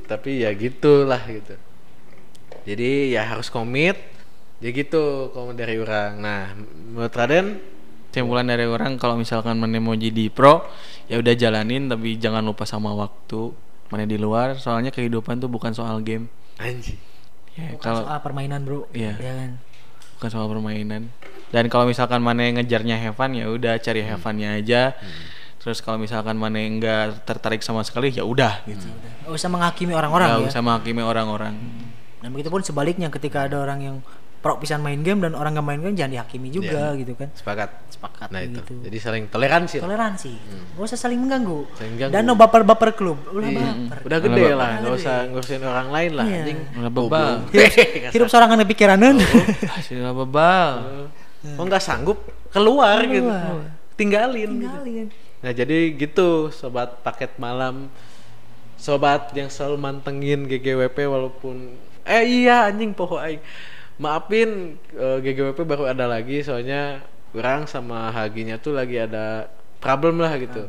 [0.07, 1.59] Tapi ya gitulah gitu.
[2.63, 3.99] Jadi ya harus komit.
[4.63, 6.23] Ya gitu kalau dari orang.
[6.23, 6.55] Nah
[6.95, 7.59] menurut Raden?
[8.15, 10.69] Kesimpulan dari orang kalau misalkan mana mau jadi pro,
[11.09, 13.57] ya udah jalanin tapi jangan lupa sama waktu.
[13.89, 16.29] Mana di luar, soalnya kehidupan tuh bukan soal game.
[16.61, 17.12] anjing
[17.53, 19.13] Ya, Bukan kalau soal permainan bro Iya.
[19.21, 19.51] ya kan
[20.17, 21.11] bukan soal permainan.
[21.51, 24.95] Dan kalau misalkan mana yang ngejarnya have fun, ya udah cari have funnya aja.
[25.59, 28.87] Terus kalau misalkan mana yang nggak tertarik sama sekali, ya udah gitu.
[29.27, 31.55] Gak usah menghakimi orang-orang ya usah menghakimi orang-orang.
[32.23, 33.97] dan begitu pun sebaliknya ketika ada orang yang
[34.43, 37.31] pro pisan main game dan orang nggak main game jangan dihakimi juga gitu kan.
[37.31, 37.71] Sepakat.
[37.89, 38.59] Sepakat nah itu.
[38.59, 38.75] gitu.
[38.83, 40.33] Jadi saling toleransi toleransi.
[40.75, 41.63] Gak usah saling mengganggu.
[41.79, 43.23] Saling dan no baper baper klub.
[43.31, 43.63] Ulah Iya.
[43.87, 43.99] baper.
[44.03, 46.37] Udah gede Udah lah nggak usah ngurusin orang lain lah Iya.
[46.43, 46.59] anjing.
[46.75, 47.33] Udah bebal.
[47.49, 47.71] hidup,
[48.19, 49.15] hidup seorang anak pikiranan
[49.79, 50.71] Hasil bebal.
[51.55, 52.19] oh nggak sanggup.
[52.51, 53.31] Keluar, gitu.
[53.95, 54.77] Tinggalin, gitu.
[54.83, 55.09] Tinggalin.
[55.39, 57.87] nah jadi gitu sobat paket malam.
[58.75, 63.39] Sobat yang selalu mantengin GGWP walaupun eh iya anjing poho aing
[64.03, 69.47] maafin eh, GGWP baru ada lagi soalnya orang sama Haginya tuh lagi ada
[69.79, 70.67] problem lah gitu.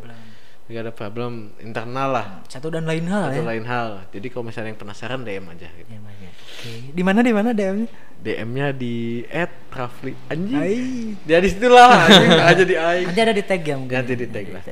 [0.64, 2.26] Lagi ada problem internal lah.
[2.48, 3.50] Satu dan lain hal atau ya.
[3.52, 4.08] lain hal.
[4.14, 5.90] Jadi kalau misalnya yang penasaran DM aja gitu.
[5.92, 6.32] Ya, ya.
[6.32, 6.74] Oke.
[6.96, 7.90] di mana di mana DM-nya
[8.24, 9.28] DM-nya di
[9.74, 11.20] @rafli anjing.
[11.28, 12.30] Dia di situ lah anjing.
[12.32, 13.96] Nggak aja di aing nanti ada di tag ya mungkin.
[14.00, 14.64] Nanti di tag lah.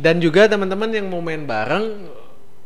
[0.00, 2.08] dan juga teman-teman yang mau main bareng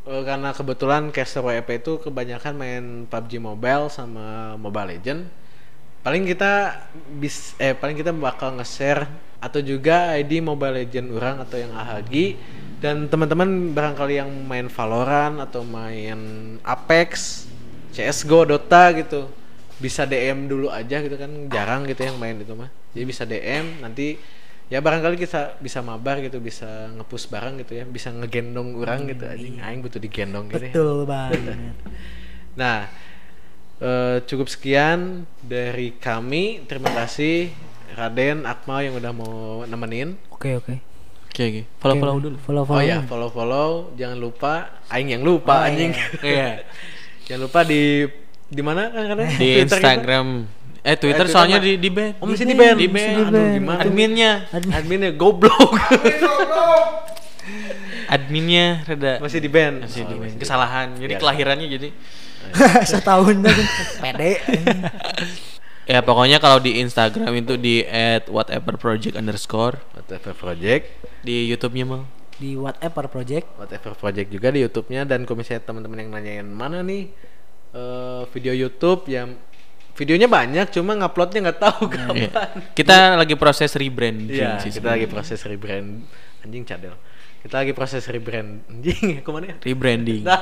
[0.08, 5.26] eh, karena kebetulan caster WP itu kebanyakan main PUBG Mobile sama Mobile Legend.
[6.04, 6.84] Paling kita
[7.16, 9.08] bis eh paling kita bakal nge-share
[9.40, 12.36] atau juga ID Mobile Legend orang atau yang ahagi.
[12.80, 16.16] Dan teman-teman barangkali yang main Valorant atau main
[16.60, 17.44] Apex
[17.96, 19.28] CSGO Dota gitu
[19.80, 21.48] bisa DM dulu aja gitu kan.
[21.48, 22.68] Jarang gitu yang main itu mah.
[22.92, 24.20] Jadi bisa DM nanti
[24.68, 29.28] ya barangkali kita bisa mabar gitu bisa ngepush bareng gitu ya bisa ngegendong orang gitu
[29.28, 30.72] anjing aing butuh digendong gitu ya.
[30.72, 31.40] betul banget
[32.54, 32.86] Nah,
[33.82, 36.62] eh, cukup sekian dari kami.
[36.70, 37.50] Terima kasih
[37.98, 40.14] Raden, Akmal yang udah mau nemenin.
[40.30, 40.74] oke oke
[41.34, 41.62] Oke, oke.
[41.82, 42.36] Follow follow dulu.
[42.38, 43.70] follow Oh follow ya, follow-follow.
[43.98, 45.90] Jangan lupa, Aing yang lupa Oh, anjing.
[46.22, 46.62] Iya.
[47.26, 48.06] Jangan lupa di
[48.46, 49.18] di mana kan?
[49.34, 49.82] Di kita?
[50.84, 50.92] Instagram.
[50.92, 52.12] Eh Twitter Twitter soalnya di di ban.
[52.20, 52.76] Oh, mesti di ban.
[52.76, 53.14] Di ban.
[53.24, 53.54] Aduh, ban.
[53.56, 53.80] gimana?
[53.80, 54.30] Adminnya.
[54.52, 55.72] Adminnya goblok.
[58.04, 59.84] adminnya rada Masih di band.
[59.84, 60.92] masih di Oh, kesalahan.
[60.96, 61.22] Jadi Biasa.
[61.24, 61.88] kelahirannya jadi
[62.92, 63.56] Setahun dah
[64.04, 64.32] pede.
[65.84, 67.80] ya pokoknya kalau di Instagram itu di
[68.28, 70.84] @whateverproject underscore Whatever Project.
[71.24, 72.04] di YouTube-nya mal.
[72.36, 73.46] Di whatever project.
[73.56, 77.08] Whatever Project juga di YouTube-nya dan kalau misalnya teman-teman yang nanyain mana nih
[77.72, 79.32] eh, video YouTube yang
[79.94, 81.94] videonya banyak cuma nguploadnya nggak tahu Iya.
[82.28, 82.48] kapan.
[82.74, 86.02] Kita lagi proses rebrand Iya, sih kita lagi proses rebrand
[86.42, 86.94] anjing cadel.
[87.44, 89.56] Kita lagi proses rebrand anjing ke mana ya?
[89.60, 90.24] rebranding.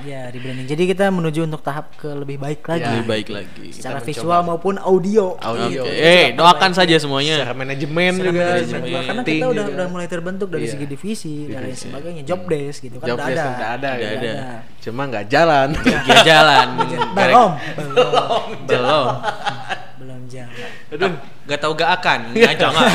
[0.00, 0.64] Ya, rebranding.
[0.64, 2.84] Jadi kita menuju untuk tahap ke lebih baik lagi.
[2.84, 2.92] Ya.
[2.94, 3.68] Lebih baik lagi.
[3.70, 5.36] Secara Kita visual maupun audio.
[5.36, 5.84] Audio.
[5.84, 5.92] Oke.
[5.92, 7.36] Eh, doakan saja semuanya.
[7.38, 9.00] Secara manajemen Secara juga, manajemen juga.
[9.02, 9.74] Karena kita udah juga.
[9.76, 10.72] udah mulai terbentuk dari Iya.
[10.72, 11.84] segi divisi dan lain Divisi.
[11.86, 12.22] sebagainya.
[12.24, 13.48] Job desk gitu kan Job udah desk ada.
[13.50, 14.16] udah ada, Udah ya.
[14.16, 14.32] ada.
[14.78, 15.68] Cuma nggak jalan.
[15.80, 16.66] Ya jalan.
[17.10, 18.12] Belum, belum,
[18.64, 19.06] Belum.
[19.96, 20.70] belum jalan.
[20.90, 21.12] Aduh,
[21.50, 22.18] Gak tau gak akan.
[22.30, 22.86] Nggak, jangan.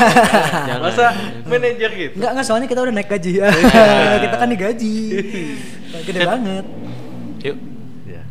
[0.64, 0.80] jangan.
[0.80, 1.06] masa
[1.44, 2.14] manajer gitu?
[2.16, 3.46] Enggak, enggak soalnya kita udah naik gaji ya.
[4.18, 4.96] kita kan digaji.
[6.02, 6.64] Gede banget.
[7.44, 7.56] Yuk.
[8.06, 8.22] Ya.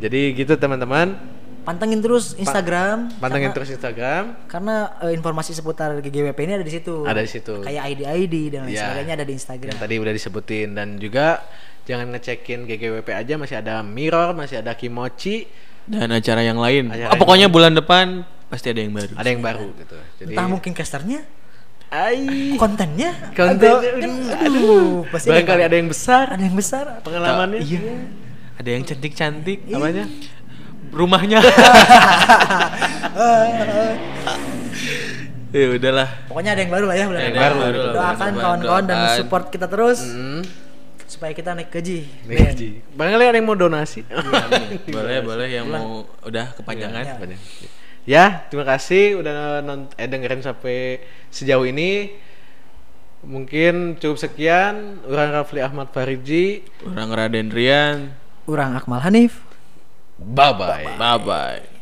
[0.00, 1.36] Jadi gitu teman-teman.
[1.62, 3.12] Pantengin terus Instagram.
[3.20, 4.24] Pantengin karena- terus Instagram.
[4.48, 7.04] Karena eh, informasi seputar GGWP ini ada di situ.
[7.04, 7.60] Ada di situ.
[7.60, 8.88] Kayak ID-ID dan lain Ya.
[8.88, 9.70] sebagainya ada di Instagram.
[9.70, 11.44] Yang tadi udah disebutin dan juga
[11.84, 15.44] jangan ngecekin GGWP aja masih ada Mirror, masih ada Kimochi,
[15.84, 16.88] Dan acara yang lain.
[16.88, 19.12] Acara Ah, yang pokoknya bulan depan pasti ada yang baru.
[19.12, 19.96] ada yang baru gitu.
[20.18, 21.20] Jadi Entah mungkin casternya,
[21.88, 26.84] Ai, kontennya, kontennya agak- kan, aduh, aduh, pasti barangkali ada yang besar ada yang besar.
[27.00, 27.60] pengalamannya.
[27.60, 27.80] Iya.
[28.56, 29.58] Ada yang cantik-cantik.
[29.68, 30.04] Apanya?
[30.90, 31.38] Rumahnya.
[35.48, 36.08] ya udahlah.
[36.26, 38.32] Pokoknya ada yang baru lah ya bulan Ada yang baru lah, Doakan bulan depan.
[38.38, 39.16] kawan-kawan dan Doakan.
[39.16, 40.42] support kita terus Hmm.
[41.04, 41.98] supaya kita naik gaji.
[42.26, 42.68] Nih, Ji.
[42.90, 44.04] Barangkali ada yang mau donasi.
[44.86, 47.02] boleh, boleh yang mau udah kepanjangan.
[47.02, 47.14] Iya.
[47.16, 47.40] Banyak.
[48.08, 52.16] Ya, terima kasih udah nont eh, dengerin sampai sejauh ini.
[53.20, 55.04] Mungkin cukup sekian.
[55.04, 56.64] Urang Rafli Ahmad Fariji.
[56.88, 58.16] Orang Raden Rian.
[58.48, 59.44] Urang Akmal Hanif.
[60.16, 60.84] Bye bye.
[60.96, 61.77] Bye bye.